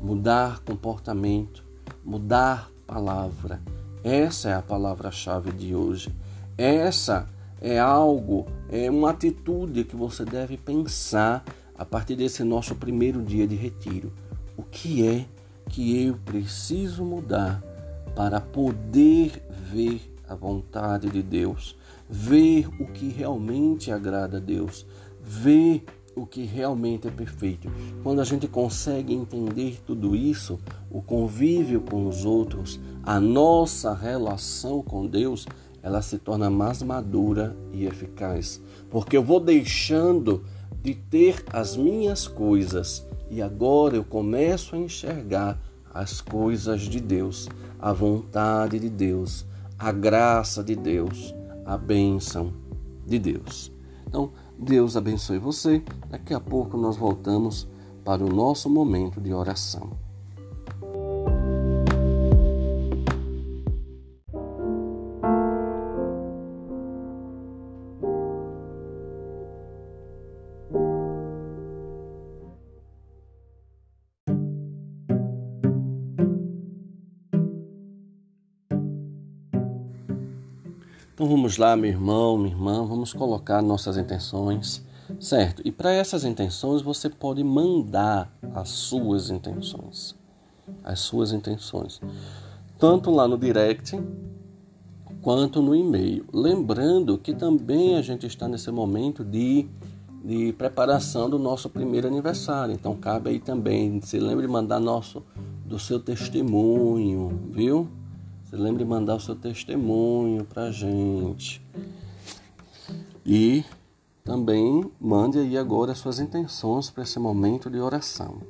mudar 0.03 0.59
comportamento, 0.59 1.63
mudar 2.03 2.69
palavra. 2.85 3.61
Essa 4.03 4.49
é 4.49 4.53
a 4.53 4.61
palavra-chave 4.61 5.53
de 5.53 5.73
hoje. 5.73 6.13
Essa 6.57 7.25
é 7.61 7.79
algo, 7.79 8.45
é 8.69 8.91
uma 8.91 9.11
atitude 9.11 9.85
que 9.85 9.95
você 9.95 10.25
deve 10.25 10.57
pensar 10.57 11.45
a 11.73 11.85
partir 11.85 12.17
desse 12.17 12.43
nosso 12.43 12.75
primeiro 12.75 13.21
dia 13.21 13.47
de 13.47 13.55
retiro. 13.55 14.11
O 14.57 14.63
que 14.63 15.07
é 15.07 15.25
que 15.69 16.05
eu 16.05 16.19
preciso 16.25 17.05
mudar 17.05 17.63
para 18.13 18.41
poder 18.41 19.41
ver 19.71 20.13
a 20.27 20.35
vontade 20.35 21.09
de 21.09 21.23
Deus, 21.23 21.77
ver 22.09 22.67
o 22.77 22.87
que 22.87 23.07
realmente 23.07 23.89
agrada 23.89 24.35
a 24.35 24.41
Deus, 24.41 24.85
ver 25.21 25.85
o 26.15 26.25
que 26.25 26.43
realmente 26.43 27.07
é 27.07 27.11
perfeito. 27.11 27.71
Quando 28.03 28.21
a 28.21 28.23
gente 28.23 28.47
consegue 28.47 29.13
entender 29.13 29.81
tudo 29.85 30.15
isso, 30.15 30.59
o 30.89 31.01
convívio 31.01 31.81
com 31.81 32.07
os 32.07 32.25
outros, 32.25 32.79
a 33.03 33.19
nossa 33.19 33.93
relação 33.93 34.81
com 34.81 35.07
Deus, 35.07 35.47
ela 35.81 36.01
se 36.01 36.17
torna 36.17 36.49
mais 36.49 36.81
madura 36.81 37.55
e 37.73 37.85
eficaz. 37.85 38.61
Porque 38.89 39.17
eu 39.17 39.23
vou 39.23 39.39
deixando 39.39 40.43
de 40.81 40.93
ter 40.93 41.43
as 41.51 41.75
minhas 41.75 42.27
coisas 42.27 43.05
e 43.29 43.41
agora 43.41 43.95
eu 43.95 44.03
começo 44.03 44.75
a 44.75 44.79
enxergar 44.79 45.59
as 45.93 46.21
coisas 46.21 46.81
de 46.81 46.99
Deus, 46.99 47.49
a 47.79 47.93
vontade 47.93 48.79
de 48.79 48.89
Deus, 48.89 49.45
a 49.77 49.91
graça 49.91 50.63
de 50.63 50.75
Deus, 50.75 51.33
a 51.65 51.77
bênção 51.77 52.53
de 53.05 53.19
Deus. 53.19 53.71
Então, 54.07 54.31
Deus 54.57 54.95
abençoe 54.95 55.37
você. 55.37 55.83
Daqui 56.09 56.33
a 56.33 56.39
pouco 56.39 56.77
nós 56.77 56.95
voltamos 56.95 57.67
para 58.03 58.23
o 58.23 58.29
nosso 58.29 58.69
momento 58.69 59.19
de 59.21 59.33
oração. 59.33 59.91
Vamos 81.53 81.57
lá, 81.57 81.75
meu 81.75 81.91
irmão, 81.91 82.37
minha 82.37 82.55
irmã, 82.55 82.83
vamos 82.83 83.13
colocar 83.13 83.61
nossas 83.61 83.95
intenções, 83.95 84.83
certo? 85.19 85.61
E 85.63 85.71
para 85.71 85.91
essas 85.91 86.25
intenções 86.25 86.81
você 86.81 87.09
pode 87.09 87.43
mandar 87.43 88.33
as 88.55 88.69
suas 88.69 89.29
intenções, 89.29 90.15
as 90.83 90.99
suas 90.99 91.31
intenções, 91.31 92.01
tanto 92.79 93.11
lá 93.11 93.27
no 93.27 93.37
direct 93.37 94.01
quanto 95.21 95.61
no 95.61 95.75
e-mail. 95.75 96.25
Lembrando 96.33 97.19
que 97.19 97.35
também 97.35 97.97
a 97.97 98.01
gente 98.01 98.25
está 98.25 98.47
nesse 98.47 98.71
momento 98.71 99.23
de, 99.23 99.67
de 100.23 100.53
preparação 100.53 101.29
do 101.29 101.37
nosso 101.37 101.69
primeiro 101.69 102.07
aniversário, 102.07 102.73
então 102.73 102.95
cabe 102.95 103.29
aí 103.29 103.39
também, 103.39 104.01
se 104.01 104.17
lembre 104.17 104.47
de 104.47 104.51
mandar 104.51 104.79
nosso 104.79 105.21
do 105.65 105.77
seu 105.77 105.99
testemunho, 105.99 107.49
viu? 107.51 107.87
Você 108.53 108.61
lembre 108.61 108.83
de 108.83 108.89
mandar 108.89 109.15
o 109.15 109.19
seu 109.19 109.35
testemunho 109.35 110.45
para 110.45 110.65
a 110.65 110.71
gente. 110.71 111.59
E 113.25 113.65
também 114.23 114.91
mande 115.01 115.39
aí 115.39 115.57
agora 115.57 115.91
as 115.91 115.97
suas 115.97 116.19
intenções 116.19 116.87
para 116.87 117.01
esse 117.01 117.17
momento 117.17 117.67
de 117.67 117.79
oração. 117.79 118.43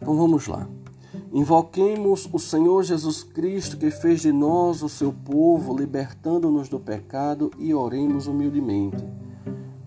Então 0.00 0.14
vamos 0.14 0.46
lá. 0.46 0.68
Invoquemos 1.32 2.30
o 2.32 2.38
Senhor 2.38 2.84
Jesus 2.84 3.24
Cristo 3.24 3.76
que 3.76 3.90
fez 3.90 4.20
de 4.20 4.30
nós 4.30 4.84
o 4.84 4.88
seu 4.88 5.12
povo, 5.12 5.76
libertando-nos 5.76 6.68
do 6.68 6.78
pecado 6.78 7.50
e 7.58 7.74
oremos 7.74 8.28
humildemente. 8.28 9.04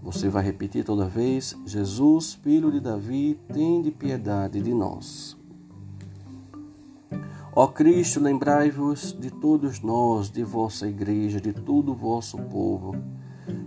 Você 0.03 0.27
vai 0.27 0.43
repetir 0.43 0.83
toda 0.83 1.07
vez: 1.07 1.55
Jesus, 1.65 2.33
filho 2.33 2.69
de 2.69 2.81
Davi, 2.81 3.39
tem 3.53 3.81
de 3.81 3.91
piedade 3.91 4.61
de 4.61 4.73
nós. 4.73 5.37
Ó 7.57 7.67
Cristo, 7.67 8.19
lembrai-vos 8.19 9.17
de 9.17 9.31
todos 9.31 9.79
nós, 9.79 10.29
de 10.29 10.43
vossa 10.43 10.89
igreja, 10.89 11.39
de 11.39 11.53
todo 11.53 11.93
o 11.93 11.95
vosso 11.95 12.37
povo, 12.37 12.93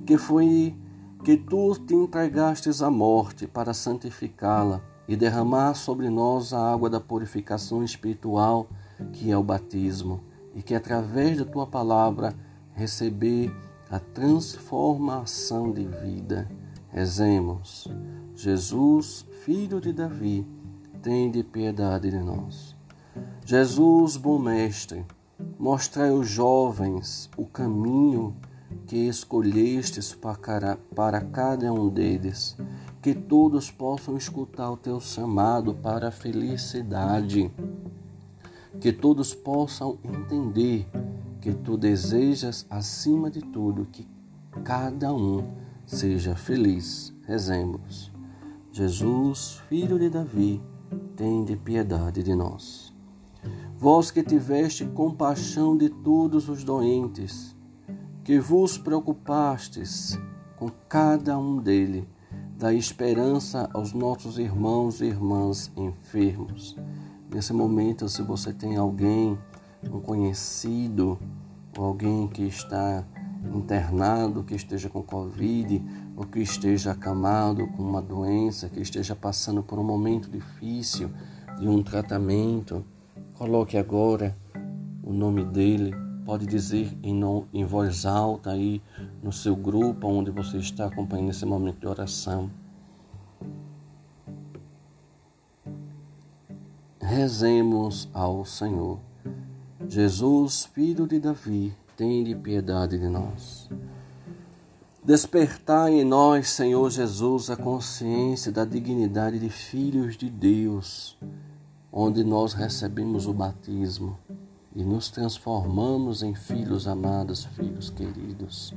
que 0.05 0.19
foi 0.19 0.77
que 1.25 1.39
tu 1.39 1.75
te 1.75 1.95
entregastes 1.95 2.83
à 2.83 2.91
morte 2.91 3.47
para 3.47 3.73
santificá-la 3.73 4.83
e 5.09 5.17
derramar 5.17 5.73
sobre 5.73 6.11
nós 6.11 6.53
a 6.53 6.71
água 6.71 6.91
da 6.91 7.01
purificação 7.01 7.83
espiritual, 7.83 8.69
que 9.11 9.31
é 9.31 9.39
o 9.39 9.43
batismo, 9.43 10.21
e 10.55 10.61
que 10.61 10.75
através 10.75 11.39
da 11.39 11.47
tua 11.47 11.67
palavra 11.67 12.35
receber 12.75 13.51
a 13.91 13.99
transformação 13.99 15.73
de 15.73 15.87
vida. 15.87 16.47
Rezemos. 16.91 17.89
Jesus, 18.35 19.27
filho 19.47 19.81
de 19.81 19.95
Davi, 19.95 20.47
tem 21.01 21.31
de 21.31 21.43
piedade 21.43 22.11
de 22.11 22.19
nós. 22.19 22.78
Jesus, 23.45 24.17
bom 24.17 24.39
mestre, 24.39 25.05
mostrai 25.59 26.11
aos 26.11 26.29
jovens 26.29 27.31
o 27.37 27.47
caminho 27.47 28.37
que 28.87 29.09
escolhestes 29.09 30.15
para 30.15 31.21
cada 31.21 31.73
um 31.73 31.89
deles, 31.89 32.57
que 33.01 33.15
todos 33.15 33.71
possam 33.71 34.17
escutar 34.17 34.71
o 34.71 34.77
teu 34.77 35.01
chamado 35.01 35.75
para 35.75 36.09
a 36.09 36.11
felicidade, 36.11 37.51
que 38.81 38.93
todos 38.93 39.35
possam 39.35 39.99
entender 40.05 40.87
que 41.41 41.55
tu 41.55 41.77
desejas, 41.77 42.67
acima 42.69 43.31
de 43.31 43.41
tudo, 43.41 43.87
que 43.87 44.07
cada 44.65 45.13
um 45.15 45.47
seja 45.87 46.35
feliz. 46.35 47.15
Rezemos. 47.27 48.11
Jesus, 48.73 49.61
filho 49.69 49.99
de 49.99 50.11
Davi, 50.11 50.63
tende 51.17 51.57
piedade 51.57 52.23
de 52.23 52.35
nós. 52.35 52.88
Vós 53.81 54.11
que 54.11 54.25
tiveste 54.25 54.85
compaixão 54.87 55.77
de 55.77 55.89
todos 55.89 56.49
os 56.49 56.65
doentes, 56.65 57.55
que 58.25 58.41
vos 58.41 58.77
preocupastes 58.77 60.19
com 60.57 60.69
cada 60.89 61.39
um 61.39 61.59
dele, 61.59 62.09
dá 62.59 62.75
esperança 62.75 63.71
aos 63.73 63.93
nossos 63.93 64.37
irmãos 64.37 65.01
e 65.01 65.05
irmãs 65.05 65.71
enfermos. 65.77 66.77
Nesse 67.33 67.53
momento, 67.53 68.09
se 68.09 68.21
você 68.21 68.53
tem 68.53 68.77
alguém, 68.77 69.39
um 69.89 70.01
conhecido, 70.01 71.17
ou 71.79 71.85
alguém 71.85 72.27
que 72.27 72.43
está 72.43 73.05
internado, 73.55 74.43
que 74.43 74.57
esteja 74.57 74.89
com 74.89 75.05
Covid, 75.05 75.81
ou 76.17 76.25
que 76.25 76.41
esteja 76.41 76.91
acamado 76.91 77.69
com 77.69 77.85
uma 77.85 78.03
doença, 78.03 78.69
que 78.69 78.81
esteja 78.81 79.15
passando 79.15 79.63
por 79.63 79.79
um 79.79 79.85
momento 79.85 80.29
difícil 80.29 81.13
de 81.61 81.69
um 81.69 81.81
tratamento, 81.81 82.85
Coloque 83.39 83.79
agora 83.79 84.37
o 85.01 85.13
nome 85.13 85.45
dele. 85.45 85.95
Pode 86.25 86.45
dizer 86.45 86.99
em, 87.05 87.15
no, 87.15 87.47
em 87.55 87.65
voz 87.65 88.05
alta 88.05 88.51
aí 88.51 88.83
no 89.23 89.33
seu 89.33 89.55
grupo 89.55 90.09
onde 90.09 90.33
você 90.33 90.57
está 90.57 90.87
acompanhando 90.87 91.31
esse 91.31 91.47
momento 91.47 91.79
de 91.79 91.87
oração. 91.87 92.51
Rezemos 97.01 98.09
ao 98.13 98.45
Senhor. 98.45 98.99
Jesus, 99.89 100.65
filho 100.65 101.07
de 101.07 101.21
Davi, 101.21 101.73
de 101.97 102.35
piedade 102.35 102.99
de 102.99 103.07
nós. 103.07 103.71
Despertai 105.05 106.01
em 106.01 106.05
nós, 106.05 106.51
Senhor 106.51 106.91
Jesus, 106.91 107.51
a 107.51 107.57
consciência 107.57 108.51
da 108.51 108.65
dignidade 108.65 109.39
de 109.39 109.49
filhos 109.49 110.17
de 110.17 110.29
Deus 110.29 111.17
onde 111.93 112.23
nós 112.23 112.53
recebemos 112.53 113.27
o 113.27 113.33
batismo 113.33 114.19
e 114.75 114.83
nos 114.83 115.11
transformamos 115.11 116.23
em 116.23 116.35
filhos 116.35 116.87
amados, 116.87 117.45
filhos 117.45 117.91
queridos. 117.91 118.75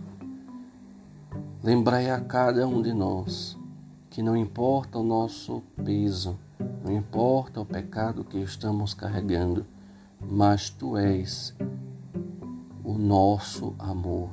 Lembrai 1.64 2.10
a 2.10 2.20
cada 2.20 2.68
um 2.68 2.82
de 2.82 2.94
nós 2.94 3.58
que 4.10 4.22
não 4.22 4.36
importa 4.36 4.98
o 4.98 5.04
nosso 5.04 5.62
peso, 5.84 6.38
não 6.84 6.92
importa 6.92 7.62
o 7.62 7.66
pecado 7.66 8.24
que 8.24 8.38
estamos 8.40 8.94
carregando, 8.94 9.66
mas 10.20 10.70
tu 10.70 10.98
és 10.98 11.54
o 12.84 12.94
nosso 12.94 13.76
amor. 13.78 14.30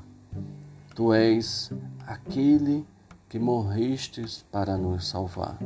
Tu 0.95 1.13
és 1.13 1.71
aquele 2.07 2.87
que 3.29 3.39
morrestes 3.39 4.45
para 4.51 4.77
nos 4.77 5.07
salvar. 5.07 5.59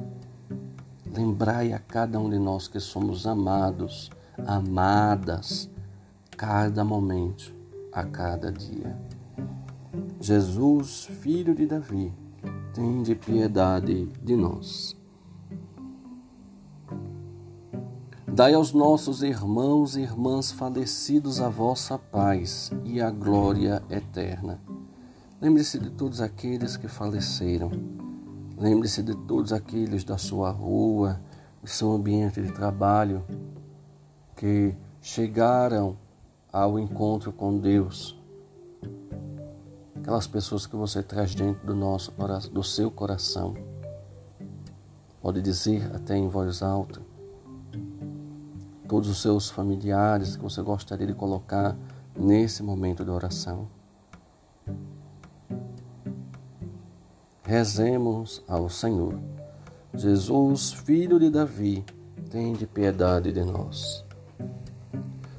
Lembrai 1.15 1.75
a 1.75 1.79
cada 1.79 2.19
um 2.19 2.31
de 2.31 2.39
nós 2.39 2.67
que 2.67 2.81
somos 2.81 3.27
amados, 3.27 4.11
amadas, 4.47 5.69
cada 6.39 6.83
momento, 6.83 7.55
a 7.93 8.03
cada 8.03 8.51
dia. 8.51 8.99
Jesus, 10.19 11.05
filho 11.05 11.55
de 11.55 11.67
Davi, 11.67 12.11
tem 12.73 13.03
de 13.03 13.15
piedade 13.15 14.07
de 14.25 14.35
nós. 14.35 14.97
Dai 18.27 18.55
aos 18.55 18.73
nossos 18.73 19.23
irmãos 19.23 19.95
e 19.97 20.01
irmãs 20.01 20.51
falecidos 20.51 21.43
a 21.43 21.51
vossa 21.51 21.99
paz 21.99 22.71
e 22.87 23.03
a 23.03 23.11
glória 23.11 23.83
eterna. 23.91 24.59
Lembre-se 25.39 25.79
de 25.79 25.91
todos 25.91 26.23
aqueles 26.23 26.79
que 26.79 26.89
faleceram 26.89 27.71
Lembre-se 28.57 29.03
de 29.03 29.15
todos 29.15 29.53
aqueles 29.53 30.05
da 30.05 30.19
sua 30.19 30.51
rua, 30.51 31.21
do 31.63 31.69
seu 31.69 31.93
ambiente 31.93 32.41
de 32.41 32.53
trabalho, 32.53 33.25
que 34.37 34.75
chegaram 35.01 35.97
ao 36.53 36.79
encontro 36.79 37.33
com 37.33 37.59
Deus. 37.59 38.21
Aquelas 39.97 40.27
pessoas 40.27 40.67
que 40.67 40.77
você 40.77 41.03
traz 41.03 41.35
dentro 41.35 41.67
do 41.67 41.75
nosso 41.75 42.13
do 42.53 42.63
seu 42.63 42.91
coração. 42.91 43.55
Pode 45.21 45.41
dizer 45.41 45.91
até 45.95 46.17
em 46.17 46.29
voz 46.29 46.63
alta 46.63 47.01
todos 48.93 49.09
os 49.09 49.23
seus 49.23 49.49
familiares 49.49 50.37
que 50.37 50.43
você 50.43 50.61
gostaria 50.61 51.07
de 51.07 51.15
colocar 51.15 51.75
nesse 52.15 52.63
momento 52.63 53.03
de 53.03 53.11
oração. 53.11 53.67
Rezemos 57.45 58.41
ao 58.47 58.69
Senhor. 58.69 59.19
Jesus, 59.93 60.73
filho 60.73 61.19
de 61.19 61.29
Davi, 61.29 61.85
tem 62.31 62.53
de 62.53 62.69
piedade 62.69 63.33
de 63.33 63.43
nós. 63.43 64.05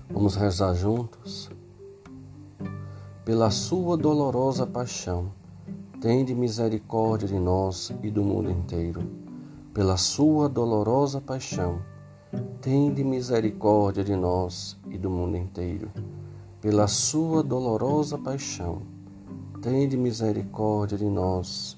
Vamos 0.10 0.36
rezar 0.36 0.74
juntos? 0.74 1.50
Pela 3.24 3.50
sua 3.50 3.96
dolorosa 3.96 4.68
paixão, 4.68 5.32
tende 6.02 6.36
misericórdia 6.36 7.26
de 7.26 7.40
nós 7.40 7.94
e 8.04 8.12
do 8.12 8.22
mundo 8.22 8.52
inteiro. 8.52 9.10
Pela 9.74 9.96
sua 9.96 10.50
dolorosa 10.50 11.22
paixão, 11.22 11.82
tende 12.60 13.02
misericórdia 13.02 14.04
de 14.04 14.16
nós 14.18 14.78
e 14.90 14.98
do 14.98 15.10
mundo 15.10 15.38
inteiro. 15.38 15.90
Pela 16.60 16.86
sua 16.86 17.42
dolorosa 17.42 18.18
paixão, 18.18 18.82
tende 19.62 19.96
misericórdia 19.96 20.98
de 20.98 21.06
nós 21.06 21.78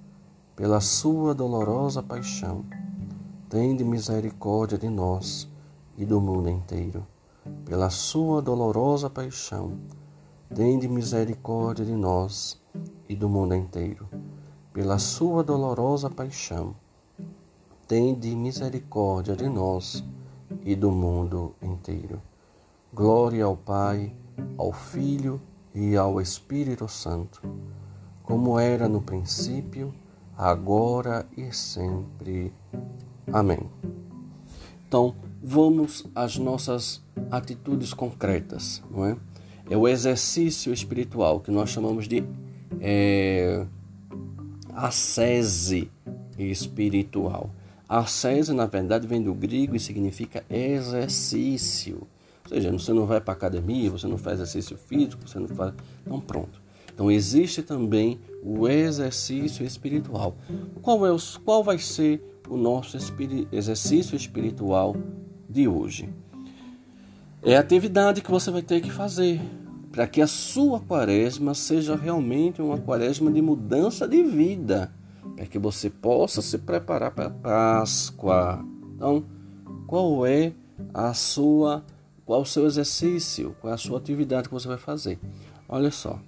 Pela 0.55 0.79
sua 0.79 1.33
dolorosa 1.33 2.03
paixão, 2.03 2.65
tende 3.49 3.83
misericórdia 3.83 4.77
de 4.77 4.89
nós 4.89 5.47
e 5.97 6.05
do 6.05 6.21
mundo 6.21 6.49
inteiro 6.49 7.05
pela 7.65 7.89
sua 7.89 8.41
dolorosa 8.41 9.09
paixão, 9.09 9.79
tende 10.53 10.87
misericórdia 10.87 11.83
de 11.83 11.93
nós 11.93 12.61
e 13.09 13.15
do 13.15 13.27
mundo 13.27 13.55
inteiro. 13.55 14.07
Pela 14.73 14.99
sua 14.99 15.43
dolorosa 15.43 16.09
paixão, 16.09 16.75
tende 17.87 18.35
misericórdia 18.35 19.35
de 19.35 19.49
nós 19.49 20.03
e 20.63 20.75
do 20.75 20.91
mundo 20.91 21.55
inteiro. 21.61 22.21
Glória 22.93 23.45
ao 23.45 23.57
Pai, 23.57 24.13
ao 24.57 24.71
Filho 24.71 25.41
e 25.73 25.97
ao 25.97 26.21
Espírito 26.21 26.87
Santo, 26.87 27.41
como 28.23 28.59
era 28.59 28.87
no 28.87 29.01
princípio, 29.01 29.93
agora 30.41 31.23
e 31.37 31.53
sempre. 31.53 32.51
Amém. 33.31 33.59
Então, 34.87 35.15
vamos 35.41 36.03
às 36.15 36.35
nossas 36.35 36.99
atitudes 37.29 37.93
concretas, 37.93 38.81
não 38.89 39.05
é? 39.05 39.15
É 39.69 39.77
o 39.77 39.87
exercício 39.87 40.73
espiritual 40.73 41.39
que 41.41 41.51
nós 41.51 41.69
chamamos 41.69 42.07
de 42.07 42.23
é, 42.79 43.67
ascese 44.73 45.91
espiritual. 46.39 47.51
Ascese, 47.87 48.51
na 48.51 48.65
verdade, 48.65 49.05
vem 49.05 49.21
do 49.21 49.35
grego 49.35 49.75
e 49.75 49.79
significa 49.79 50.43
exercício. 50.49 52.07
Ou 52.45 52.49
seja, 52.49 52.71
você 52.71 52.91
não 52.91 53.05
vai 53.05 53.21
para 53.21 53.33
academia, 53.33 53.91
você 53.91 54.07
não 54.07 54.17
faz 54.17 54.39
exercício 54.39 54.75
físico, 54.75 55.27
você 55.27 55.37
não 55.37 55.47
faz. 55.47 55.73
Então, 56.03 56.19
pronto. 56.19 56.60
Então, 57.01 57.09
existe 57.09 57.63
também 57.63 58.19
o 58.43 58.67
exercício 58.67 59.65
espiritual. 59.65 60.35
Qual, 60.83 61.03
é 61.03 61.11
o, 61.11 61.17
qual 61.43 61.63
vai 61.63 61.79
ser 61.79 62.21
o 62.47 62.55
nosso 62.55 62.95
exercício 63.51 64.15
espiritual 64.15 64.95
de 65.49 65.67
hoje. 65.67 66.13
É 67.41 67.57
a 67.57 67.59
atividade 67.59 68.21
que 68.21 68.29
você 68.29 68.51
vai 68.51 68.61
ter 68.61 68.81
que 68.81 68.91
fazer 68.91 69.41
para 69.91 70.05
que 70.05 70.21
a 70.21 70.27
sua 70.27 70.79
quaresma 70.79 71.55
seja 71.55 71.95
realmente 71.95 72.61
uma 72.61 72.77
quaresma 72.77 73.31
de 73.31 73.41
mudança 73.41 74.07
de 74.07 74.21
vida, 74.21 74.93
para 75.35 75.47
que 75.47 75.57
você 75.57 75.89
possa 75.89 76.39
se 76.39 76.59
preparar 76.59 77.15
para 77.15 77.25
a 77.25 77.31
Páscoa. 77.31 78.63
Então, 78.95 79.25
qual 79.87 80.23
é 80.23 80.53
a 80.93 81.15
sua 81.15 81.83
qual 82.23 82.41
o 82.41 82.45
seu 82.45 82.67
exercício, 82.67 83.55
qual 83.59 83.71
é 83.71 83.73
a 83.73 83.77
sua 83.77 83.97
atividade 83.97 84.49
que 84.49 84.53
você 84.53 84.67
vai 84.67 84.77
fazer? 84.77 85.17
Olha 85.67 85.89
só. 85.89 86.19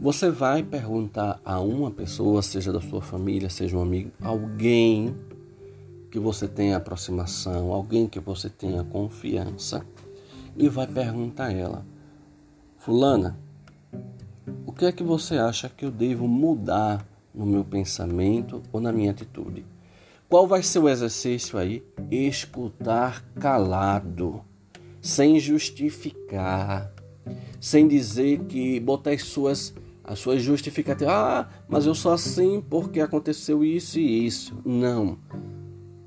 Você 0.00 0.30
vai 0.30 0.62
perguntar 0.62 1.40
a 1.44 1.60
uma 1.60 1.90
pessoa, 1.90 2.42
seja 2.42 2.72
da 2.72 2.80
sua 2.80 3.00
família, 3.00 3.48
seja 3.48 3.76
um 3.76 3.82
amigo, 3.82 4.10
alguém 4.20 5.14
que 6.10 6.18
você 6.18 6.46
tenha 6.46 6.76
aproximação, 6.76 7.72
alguém 7.72 8.06
que 8.06 8.20
você 8.20 8.50
tenha 8.50 8.84
confiança, 8.84 9.84
e 10.56 10.68
vai 10.68 10.86
perguntar 10.86 11.46
a 11.46 11.52
ela: 11.52 11.86
Fulana, 12.76 13.38
o 14.66 14.72
que 14.72 14.84
é 14.84 14.92
que 14.92 15.02
você 15.02 15.38
acha 15.38 15.68
que 15.68 15.84
eu 15.84 15.90
devo 15.90 16.28
mudar 16.28 17.06
no 17.34 17.46
meu 17.46 17.64
pensamento 17.64 18.62
ou 18.72 18.80
na 18.80 18.92
minha 18.92 19.10
atitude? 19.10 19.64
Qual 20.28 20.46
vai 20.46 20.62
ser 20.62 20.78
o 20.78 20.88
exercício 20.88 21.58
aí? 21.58 21.82
Escutar 22.10 23.22
calado, 23.38 24.42
sem 25.00 25.38
justificar, 25.38 26.92
sem 27.60 27.86
dizer 27.86 28.40
que 28.44 28.80
botar 28.80 29.12
as 29.12 29.22
suas 29.22 29.74
as 30.04 30.18
suas 30.18 30.42
justificativas. 30.42 31.14
Ah, 31.14 31.48
mas 31.68 31.86
eu 31.86 31.94
sou 31.94 32.12
assim 32.12 32.62
porque 32.68 33.00
aconteceu 33.00 33.64
isso 33.64 33.98
e 33.98 34.26
isso. 34.26 34.56
Não. 34.64 35.18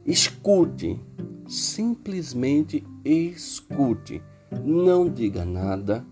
Escute, 0.06 0.99
simplesmente 1.47 2.84
escute. 3.04 4.21
Não 4.63 5.10
diga 5.10 5.45
nada, 5.45 6.06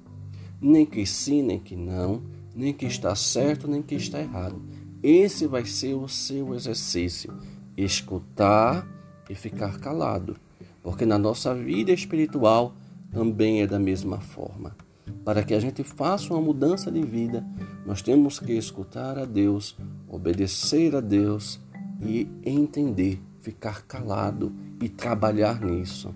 nem 0.62 0.86
que 0.86 1.06
sim, 1.06 1.42
nem 1.44 1.60
que 1.60 1.76
não, 1.76 2.24
nem 2.56 2.74
que 2.74 2.86
está 2.86 3.16
certo, 3.16 3.68
nem 3.68 3.82
que 3.82 3.96
está 3.96 4.20
errado. 4.20 4.62
Esse 5.02 5.46
vai 5.46 5.66
ser 5.66 5.94
o 5.94 6.08
seu 6.08 6.56
exercício: 6.56 7.34
escutar 7.78 8.88
e 9.30 9.36
ficar 9.36 9.80
calado, 9.80 10.36
porque 10.82 11.06
na 11.06 11.18
nossa 11.18 11.54
vida 11.54 11.92
espiritual 11.92 12.74
também 13.12 13.62
é 13.62 13.68
da 13.68 13.80
mesma 13.80 14.20
forma. 14.20 14.76
Para 15.24 15.44
que 15.44 15.54
a 15.54 15.60
gente 15.60 15.84
faça 15.84 16.34
uma 16.34 16.42
mudança 16.42 16.92
de 16.92 17.02
vida, 17.02 17.46
nós 17.86 18.02
temos 18.02 18.40
que 18.40 18.54
escutar 18.54 19.18
a 19.18 19.26
Deus, 19.26 19.76
obedecer 20.08 20.96
a 20.96 21.00
Deus 21.00 21.60
e 22.02 22.28
entender 22.46 23.22
ficar 23.44 23.84
calado 23.86 24.54
e 24.82 24.88
trabalhar 24.88 25.60
nisso. 25.62 26.14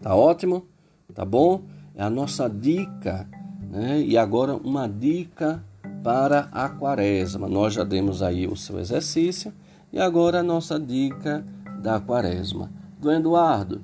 Tá 0.00 0.14
ótimo? 0.14 0.64
Tá 1.12 1.24
bom? 1.24 1.64
É 1.94 2.02
a 2.02 2.08
nossa 2.08 2.48
dica, 2.48 3.28
né? 3.68 4.00
E 4.00 4.16
agora 4.16 4.54
uma 4.54 4.88
dica 4.88 5.62
para 6.04 6.48
a 6.52 6.68
quaresma. 6.68 7.48
Nós 7.48 7.74
já 7.74 7.82
demos 7.82 8.22
aí 8.22 8.46
o 8.46 8.56
seu 8.56 8.78
exercício 8.78 9.52
e 9.92 9.98
agora 9.98 10.40
a 10.40 10.42
nossa 10.42 10.78
dica 10.78 11.44
da 11.80 11.98
quaresma. 11.98 12.70
Do 12.98 13.10
Eduardo, 13.10 13.82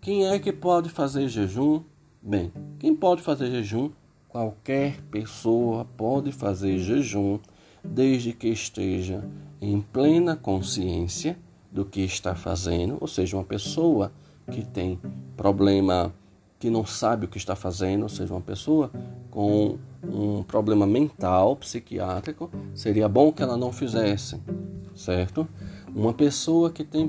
quem 0.00 0.26
é 0.26 0.38
que 0.38 0.52
pode 0.52 0.88
fazer 0.88 1.28
jejum? 1.28 1.82
Bem, 2.26 2.50
quem 2.78 2.96
pode 2.96 3.20
fazer 3.20 3.50
jejum? 3.50 3.90
Qualquer 4.30 4.98
pessoa 5.10 5.84
pode 5.84 6.32
fazer 6.32 6.78
jejum 6.78 7.38
desde 7.84 8.32
que 8.32 8.48
esteja 8.48 9.22
em 9.60 9.78
plena 9.78 10.34
consciência 10.34 11.36
do 11.70 11.84
que 11.84 12.00
está 12.00 12.34
fazendo, 12.34 12.96
ou 12.98 13.06
seja, 13.06 13.36
uma 13.36 13.44
pessoa 13.44 14.10
que 14.50 14.64
tem 14.64 14.98
problema, 15.36 16.14
que 16.58 16.70
não 16.70 16.86
sabe 16.86 17.26
o 17.26 17.28
que 17.28 17.36
está 17.36 17.54
fazendo, 17.54 18.04
ou 18.04 18.08
seja, 18.08 18.32
uma 18.32 18.40
pessoa 18.40 18.90
com 19.30 19.76
um 20.02 20.42
problema 20.42 20.86
mental, 20.86 21.54
psiquiátrico, 21.56 22.50
seria 22.74 23.06
bom 23.06 23.30
que 23.30 23.42
ela 23.42 23.58
não 23.58 23.70
fizesse, 23.70 24.40
certo? 24.94 25.46
Uma 25.94 26.14
pessoa 26.14 26.70
que 26.70 26.84
tem 26.84 27.06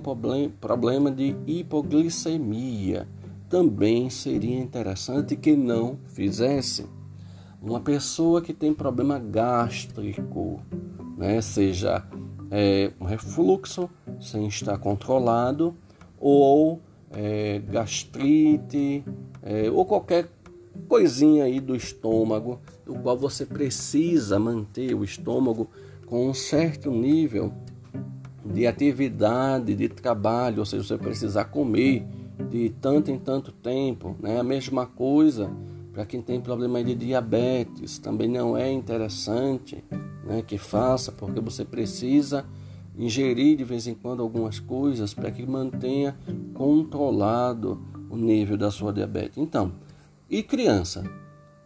problema 0.60 1.10
de 1.10 1.38
hipoglicemia, 1.48 3.08
também 3.50 4.10
seria 4.10 4.60
interessante 4.60 5.36
que 5.36 5.56
não 5.56 5.98
fizesse. 6.04 6.86
Uma 7.62 7.80
pessoa 7.80 8.42
que 8.42 8.54
tem 8.54 8.74
problema 8.74 9.18
gástrico, 9.18 10.62
né, 11.18 11.42
seja 11.42 12.06
é, 12.52 12.92
um 13.00 13.06
refluxo 13.06 13.90
sem 14.20 14.48
estar 14.48 14.78
controlado 14.78 15.76
ou 16.20 16.82
é, 17.12 17.60
gastrite 17.60 19.04
é, 19.42 19.70
ou 19.70 19.86
qualquer 19.86 20.28
coisinha 20.88 21.46
aí 21.46 21.60
do 21.60 21.76
estômago, 21.76 22.60
do 22.86 22.96
qual 22.96 23.18
você 23.18 23.46
precisa 23.46 24.38
manter 24.38 24.94
o 24.94 25.04
estômago 25.04 25.70
com 26.06 26.30
um 26.30 26.34
certo 26.34 26.92
nível 26.92 27.54
de 28.46 28.68
atividade, 28.68 29.76
de 29.76 29.90
trabalho, 29.90 30.60
ou 30.60 30.66
seja, 30.66 30.84
você 30.84 30.98
precisar 30.98 31.46
comer 31.46 32.06
de 32.50 32.70
tanto 32.82 33.12
em 33.12 33.18
tanto 33.18 33.52
tempo, 33.52 34.16
né? 34.20 34.40
A 34.40 34.44
mesma 34.44 34.86
coisa 34.86 35.50
para 35.96 36.06
quem 36.06 36.22
tem 36.22 36.42
problema 36.42 36.84
de 36.84 36.94
diabetes, 36.94 37.98
também 37.98 38.28
não 38.28 38.58
é 38.58 38.70
interessante, 38.70 39.82
né, 40.26 40.44
que 40.46 40.58
faça, 40.58 41.10
porque 41.10 41.40
você 41.40 41.64
precisa 41.64 42.46
ingerir 42.98 43.56
de 43.56 43.64
vez 43.64 43.88
em 43.88 43.94
quando 43.94 44.22
algumas 44.22 44.60
coisas 44.60 45.14
para 45.14 45.32
que 45.32 45.46
mantenha 45.46 46.18
controlado 46.54 47.82
o 48.10 48.18
nível 48.18 48.58
da 48.58 48.70
sua 48.70 48.92
diabetes. 48.92 49.38
Então, 49.38 49.72
e 50.30 50.44
criança? 50.44 51.02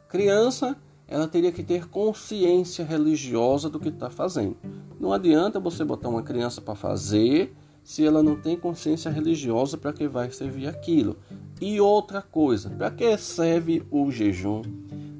Criança, 0.07 0.77
ela 1.07 1.27
teria 1.27 1.51
que 1.51 1.63
ter 1.63 1.87
consciência 1.87 2.85
religiosa 2.85 3.67
do 3.67 3.79
que 3.79 3.89
está 3.89 4.11
fazendo. 4.11 4.57
Não 4.99 5.11
adianta 5.11 5.59
você 5.59 5.83
botar 5.83 6.07
uma 6.07 6.21
criança 6.21 6.61
para 6.61 6.75
fazer 6.75 7.51
se 7.83 8.05
ela 8.05 8.21
não 8.21 8.35
tem 8.35 8.57
consciência 8.57 9.09
religiosa 9.09 9.77
para 9.77 9.93
que 9.93 10.07
vai 10.07 10.31
servir 10.31 10.67
aquilo. 10.67 11.17
E 11.61 11.79
outra 11.79 12.21
coisa, 12.21 12.69
para 12.69 12.91
que 12.91 13.17
serve 13.17 13.83
o 13.89 14.11
jejum? 14.11 14.61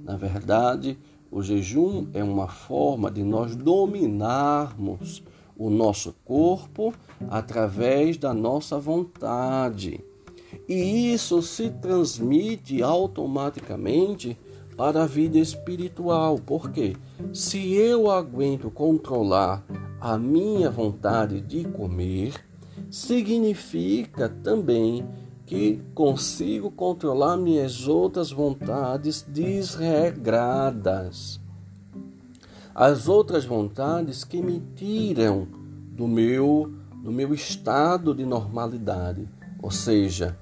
Na 0.04 0.16
verdade, 0.16 0.98
o 1.32 1.42
jejum 1.42 2.08
é 2.14 2.24
uma 2.24 2.48
forma 2.48 3.12
de 3.12 3.24
nós 3.24 3.56
dominarmos 3.56 5.24
o 5.58 5.70
nosso 5.70 6.16
corpo 6.24 6.94
através 7.30 8.18
da 8.18 8.34
nossa 8.34 8.80
vontade. 8.80 10.04
E 10.68 11.14
isso 11.14 11.42
se 11.42 11.70
transmite 11.70 12.82
automaticamente 12.82 14.38
para 14.76 15.04
a 15.04 15.06
vida 15.06 15.38
espiritual. 15.38 16.40
Porque 16.40 16.96
se 17.34 17.74
eu 17.74 18.10
aguento 18.10 18.72
controlar 18.72 19.66
a 20.00 20.18
minha 20.18 20.72
vontade 20.72 21.42
de 21.42 21.66
comer, 21.66 22.34
significa 22.90 24.30
também 24.30 25.08
que 25.46 25.82
consigo 25.96 26.70
controlar 26.70 27.38
minhas 27.38 27.88
outras 27.88 28.32
vontades 28.32 29.24
desregradas. 29.24 31.40
As 32.74 33.08
outras 33.08 33.46
vontades 33.46 34.24
que 34.24 34.42
me 34.42 34.62
tiram 34.76 35.48
do 35.92 36.08
meu, 36.08 36.72
do 37.04 37.12
meu 37.12 37.34
estado 37.34 38.14
de 38.14 38.26
normalidade. 38.26 39.28
Ou 39.62 39.72
seja, 39.72 40.38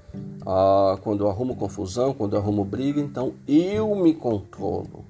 ah, 0.46 0.96
quando 1.02 1.24
eu 1.24 1.30
arrumo 1.30 1.56
confusão, 1.56 2.14
quando 2.14 2.36
eu 2.36 2.40
arrumo 2.40 2.64
briga, 2.64 3.00
então 3.00 3.34
eu 3.46 3.94
me 3.96 4.14
controlo. 4.14 5.04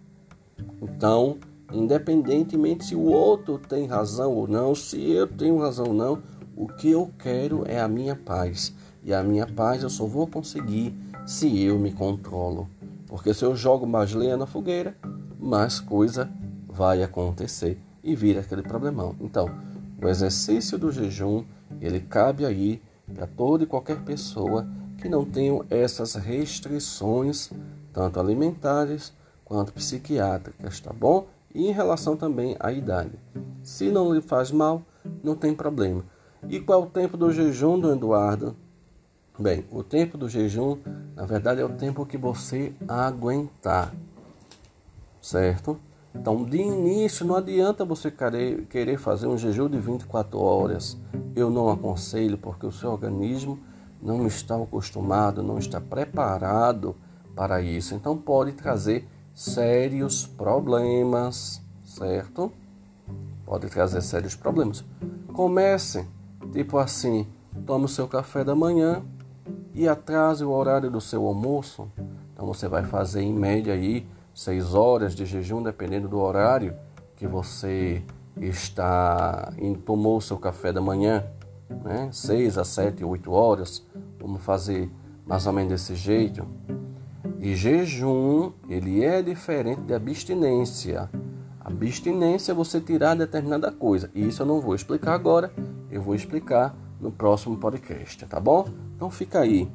Então, 0.80 1.36
independentemente 1.72 2.86
se 2.86 2.94
o 2.94 3.02
outro 3.02 3.58
tem 3.58 3.86
razão 3.86 4.32
ou 4.32 4.46
não, 4.46 4.74
se 4.74 5.10
eu 5.10 5.26
tenho 5.26 5.58
razão 5.58 5.88
ou 5.88 5.94
não, 5.94 6.22
o 6.58 6.66
que 6.66 6.90
eu 6.90 7.08
quero 7.16 7.62
é 7.68 7.80
a 7.80 7.86
minha 7.86 8.16
paz. 8.16 8.74
E 9.04 9.14
a 9.14 9.22
minha 9.22 9.46
paz 9.46 9.84
eu 9.84 9.88
só 9.88 10.04
vou 10.06 10.26
conseguir 10.26 10.92
se 11.24 11.62
eu 11.62 11.78
me 11.78 11.92
controlo. 11.92 12.68
Porque 13.06 13.32
se 13.32 13.44
eu 13.44 13.54
jogo 13.54 13.86
mais 13.86 14.12
lenha 14.12 14.36
na 14.36 14.44
fogueira, 14.44 14.96
mais 15.38 15.78
coisa 15.78 16.28
vai 16.66 17.00
acontecer 17.00 17.78
e 18.02 18.16
vira 18.16 18.40
aquele 18.40 18.62
problemão. 18.62 19.14
Então, 19.20 19.48
o 20.02 20.08
exercício 20.08 20.76
do 20.76 20.90
jejum, 20.90 21.44
ele 21.80 22.00
cabe 22.00 22.44
aí 22.44 22.82
para 23.14 23.28
toda 23.28 23.62
e 23.62 23.66
qualquer 23.66 24.00
pessoa 24.02 24.68
que 24.96 25.08
não 25.08 25.24
tenha 25.24 25.64
essas 25.70 26.16
restrições, 26.16 27.52
tanto 27.92 28.18
alimentares 28.18 29.12
quanto 29.44 29.72
psiquiátricas, 29.72 30.80
tá 30.80 30.92
bom? 30.92 31.28
E 31.54 31.68
em 31.68 31.72
relação 31.72 32.16
também 32.16 32.56
à 32.58 32.72
idade. 32.72 33.12
Se 33.62 33.92
não 33.92 34.12
lhe 34.12 34.20
faz 34.20 34.50
mal, 34.50 34.82
não 35.22 35.36
tem 35.36 35.54
problema. 35.54 36.04
E 36.46 36.60
qual 36.60 36.82
é 36.82 36.84
o 36.84 36.86
tempo 36.86 37.16
do 37.16 37.32
jejum 37.32 37.78
do 37.78 37.90
Eduardo? 37.92 38.54
Bem, 39.38 39.64
o 39.70 39.82
tempo 39.82 40.18
do 40.18 40.28
jejum, 40.28 40.78
na 41.14 41.24
verdade, 41.24 41.60
é 41.60 41.64
o 41.64 41.68
tempo 41.68 42.04
que 42.04 42.18
você 42.18 42.72
aguentar, 42.88 43.94
certo? 45.22 45.78
Então, 46.14 46.44
de 46.44 46.58
início, 46.58 47.24
não 47.24 47.36
adianta 47.36 47.84
você 47.84 48.10
querer 48.10 48.98
fazer 48.98 49.28
um 49.28 49.38
jejum 49.38 49.68
de 49.68 49.78
24 49.78 50.38
horas. 50.40 50.96
Eu 51.36 51.50
não 51.50 51.68
aconselho, 51.68 52.36
porque 52.36 52.66
o 52.66 52.72
seu 52.72 52.90
organismo 52.90 53.60
não 54.02 54.26
está 54.26 54.56
acostumado, 54.56 55.42
não 55.42 55.58
está 55.58 55.80
preparado 55.80 56.96
para 57.36 57.60
isso. 57.60 57.94
Então, 57.94 58.16
pode 58.16 58.52
trazer 58.52 59.06
sérios 59.32 60.26
problemas, 60.26 61.62
certo? 61.84 62.50
Pode 63.44 63.68
trazer 63.68 64.02
sérios 64.02 64.34
problemas. 64.34 64.84
Comece, 65.32 66.04
tipo 66.52 66.78
assim, 66.78 67.26
tome 67.66 67.84
o 67.84 67.88
seu 67.88 68.06
café 68.08 68.44
da 68.44 68.54
manhã, 68.54 69.02
e 69.74 69.88
atrase 69.88 70.44
o 70.44 70.50
horário 70.50 70.90
do 70.90 71.00
seu 71.00 71.26
almoço. 71.26 71.88
Então 72.32 72.46
você 72.46 72.68
vai 72.68 72.84
fazer 72.84 73.22
em 73.22 73.32
média 73.32 73.74
aí 73.74 74.06
seis 74.34 74.74
horas 74.74 75.14
de 75.14 75.24
jejum, 75.24 75.62
dependendo 75.62 76.08
do 76.08 76.18
horário 76.18 76.74
que 77.16 77.26
você 77.26 78.02
está 78.40 79.52
tomou 79.84 80.18
o 80.18 80.20
seu 80.20 80.36
café 80.36 80.72
da 80.72 80.80
manhã, 80.80 81.24
né? 81.84 82.08
Seis 82.12 82.56
a 82.56 82.64
sete, 82.64 83.04
oito 83.04 83.32
horas. 83.32 83.84
Vamos 84.20 84.42
fazer 84.42 84.90
mais 85.26 85.46
ou 85.46 85.52
menos 85.52 85.72
desse 85.72 85.94
jeito. 85.94 86.46
E 87.40 87.54
jejum, 87.54 88.52
ele 88.68 89.04
é 89.04 89.22
diferente 89.22 89.82
de 89.82 89.94
abstinência. 89.94 91.08
Abstinência 91.60 92.52
é 92.52 92.54
você 92.54 92.80
tirar 92.80 93.14
determinada 93.14 93.70
coisa. 93.70 94.10
E 94.14 94.26
isso 94.26 94.42
eu 94.42 94.46
não 94.46 94.60
vou 94.60 94.74
explicar 94.74 95.14
agora, 95.14 95.52
eu 95.90 96.02
vou 96.02 96.14
explicar 96.14 96.76
no 97.00 97.10
próximo 97.10 97.56
podcast, 97.56 98.26
tá 98.26 98.40
bom? 98.40 98.66
Então 98.96 99.10
fica 99.10 99.40
aí. 99.40 99.68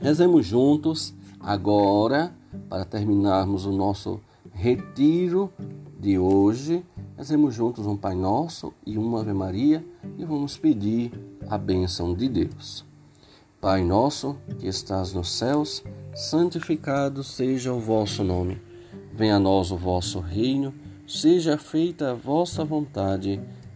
Rezemos 0.00 0.46
juntos 0.46 1.14
agora 1.40 2.34
para 2.68 2.84
terminarmos 2.84 3.64
o 3.64 3.72
nosso 3.72 4.20
retiro 4.52 5.50
de 5.98 6.18
hoje. 6.18 6.84
Rezemos 7.16 7.54
juntos 7.54 7.86
um 7.86 7.96
Pai 7.96 8.14
Nosso 8.14 8.72
e 8.84 8.98
uma 8.98 9.20
Ave 9.20 9.32
Maria 9.32 9.84
e 10.18 10.24
vamos 10.24 10.56
pedir 10.56 11.12
a 11.48 11.56
bênção 11.56 12.14
de 12.14 12.28
Deus. 12.28 12.84
Pai 13.60 13.84
nosso 13.84 14.36
que 14.58 14.66
estás 14.66 15.12
nos 15.12 15.30
céus, 15.30 15.84
santificado 16.16 17.22
seja 17.22 17.72
o 17.72 17.78
vosso 17.78 18.24
nome. 18.24 18.60
Venha 19.12 19.36
a 19.36 19.38
nós 19.38 19.70
o 19.70 19.76
vosso 19.76 20.18
reino, 20.18 20.74
seja 21.06 21.56
feita 21.56 22.10
a 22.10 22.14
vossa 22.14 22.64
vontade, 22.64 23.40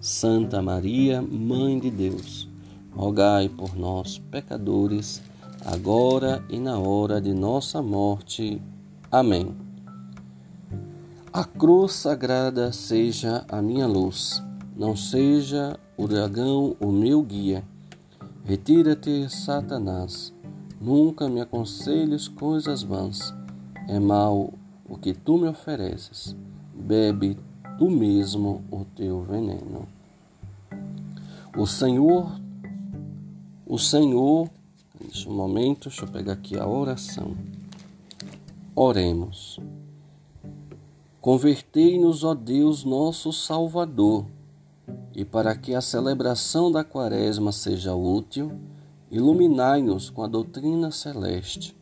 Santa 0.00 0.62
Maria, 0.62 1.20
Mãe 1.22 1.78
de 1.78 1.90
Deus 1.90 2.48
rogai 2.98 3.48
por 3.48 3.76
nós, 3.76 4.18
pecadores, 4.18 5.22
agora 5.64 6.44
e 6.50 6.58
na 6.58 6.76
hora 6.80 7.20
de 7.20 7.32
nossa 7.32 7.80
morte. 7.80 8.60
Amém. 9.08 9.54
A 11.32 11.44
cruz 11.44 11.92
sagrada 11.92 12.72
seja 12.72 13.44
a 13.48 13.62
minha 13.62 13.86
luz, 13.86 14.42
não 14.76 14.96
seja 14.96 15.78
o 15.96 16.08
dragão 16.08 16.76
o 16.80 16.90
meu 16.90 17.22
guia. 17.22 17.62
Retira-te, 18.42 19.28
Satanás, 19.28 20.34
nunca 20.80 21.28
me 21.28 21.40
aconselhes 21.40 22.26
coisas 22.26 22.82
vãs. 22.82 23.32
É 23.86 24.00
mal 24.00 24.52
o 24.88 24.98
que 24.98 25.14
tu 25.14 25.38
me 25.38 25.46
ofereces, 25.46 26.34
bebe 26.74 27.38
tu 27.78 27.88
mesmo 27.88 28.62
o 28.70 28.84
teu 28.84 29.22
veneno. 29.22 29.88
O 31.56 31.66
Senhor 31.66 32.30
o 33.70 33.76
Senhor, 33.76 34.48
neste 34.98 35.28
momento, 35.28 35.90
deixa 35.90 36.06
eu 36.06 36.08
pegar 36.08 36.32
aqui 36.32 36.58
a 36.58 36.66
oração. 36.66 37.36
Oremos. 38.74 39.60
Convertei-nos, 41.20 42.24
ó 42.24 42.34
Deus, 42.34 42.82
nosso 42.82 43.30
Salvador, 43.30 44.24
e 45.14 45.22
para 45.22 45.54
que 45.54 45.74
a 45.74 45.82
celebração 45.82 46.72
da 46.72 46.82
Quaresma 46.82 47.52
seja 47.52 47.94
útil, 47.94 48.58
iluminai-nos 49.10 50.08
com 50.08 50.22
a 50.22 50.26
doutrina 50.26 50.90
celeste. 50.90 51.76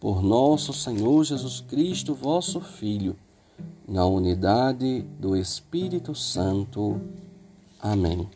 Por 0.00 0.22
nosso 0.22 0.72
Senhor 0.72 1.22
Jesus 1.24 1.60
Cristo, 1.60 2.14
vosso 2.14 2.58
Filho, 2.58 3.14
na 3.86 4.04
unidade 4.04 5.02
do 5.18 5.36
Espírito 5.36 6.14
Santo. 6.14 7.00
Amém. 7.80 8.28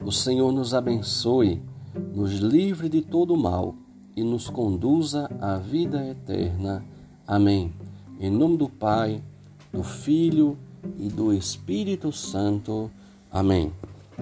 O 0.00 0.10
Senhor 0.10 0.52
nos 0.52 0.74
abençoe, 0.74 1.60
nos 2.14 2.32
livre 2.34 2.88
de 2.88 3.02
todo 3.02 3.36
mal 3.36 3.74
e 4.16 4.22
nos 4.22 4.48
conduza 4.48 5.30
à 5.40 5.58
vida 5.58 6.06
eterna. 6.06 6.84
Amém. 7.26 7.72
Em 8.18 8.30
nome 8.30 8.56
do 8.56 8.68
Pai, 8.68 9.22
do 9.72 9.82
Filho 9.82 10.56
e 10.98 11.08
do 11.08 11.32
Espírito 11.32 12.10
Santo. 12.12 12.90
Amém. 13.30 13.72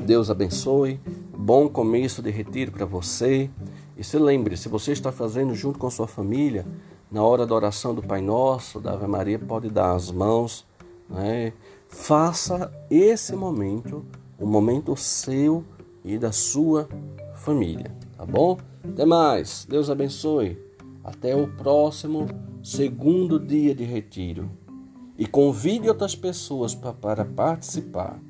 Deus 0.04 0.30
abençoe. 0.30 1.00
Bom 1.36 1.68
começo 1.68 2.20
de 2.20 2.30
retiro 2.30 2.72
para 2.72 2.84
você. 2.84 3.48
E 3.96 4.04
se 4.04 4.18
lembre, 4.18 4.56
se 4.56 4.68
você 4.68 4.92
está 4.92 5.10
fazendo 5.10 5.54
junto 5.54 5.78
com 5.78 5.88
sua 5.88 6.06
família, 6.06 6.66
na 7.10 7.22
hora 7.22 7.46
da 7.46 7.54
oração 7.54 7.94
do 7.94 8.02
Pai 8.02 8.20
Nosso, 8.20 8.80
da 8.80 8.92
Ave 8.92 9.06
Maria, 9.06 9.38
pode 9.38 9.70
dar 9.70 9.94
as 9.94 10.10
mãos. 10.10 10.66
Né? 11.08 11.52
Faça 11.88 12.72
esse 12.90 13.34
momento 13.34 14.04
o 14.38 14.46
momento 14.46 14.94
seu 14.96 15.64
e 16.04 16.18
da 16.18 16.30
sua 16.30 16.88
família, 17.34 17.94
tá 18.16 18.24
bom? 18.24 18.58
Até 18.84 19.04
mais. 19.04 19.66
Deus 19.68 19.90
abençoe. 19.90 20.58
Até 21.02 21.34
o 21.34 21.48
próximo 21.48 22.26
segundo 22.62 23.38
dia 23.38 23.74
de 23.74 23.84
retiro. 23.84 24.50
E 25.18 25.26
convide 25.26 25.88
outras 25.88 26.14
pessoas 26.14 26.74
para 26.74 27.24
participar. 27.24 28.20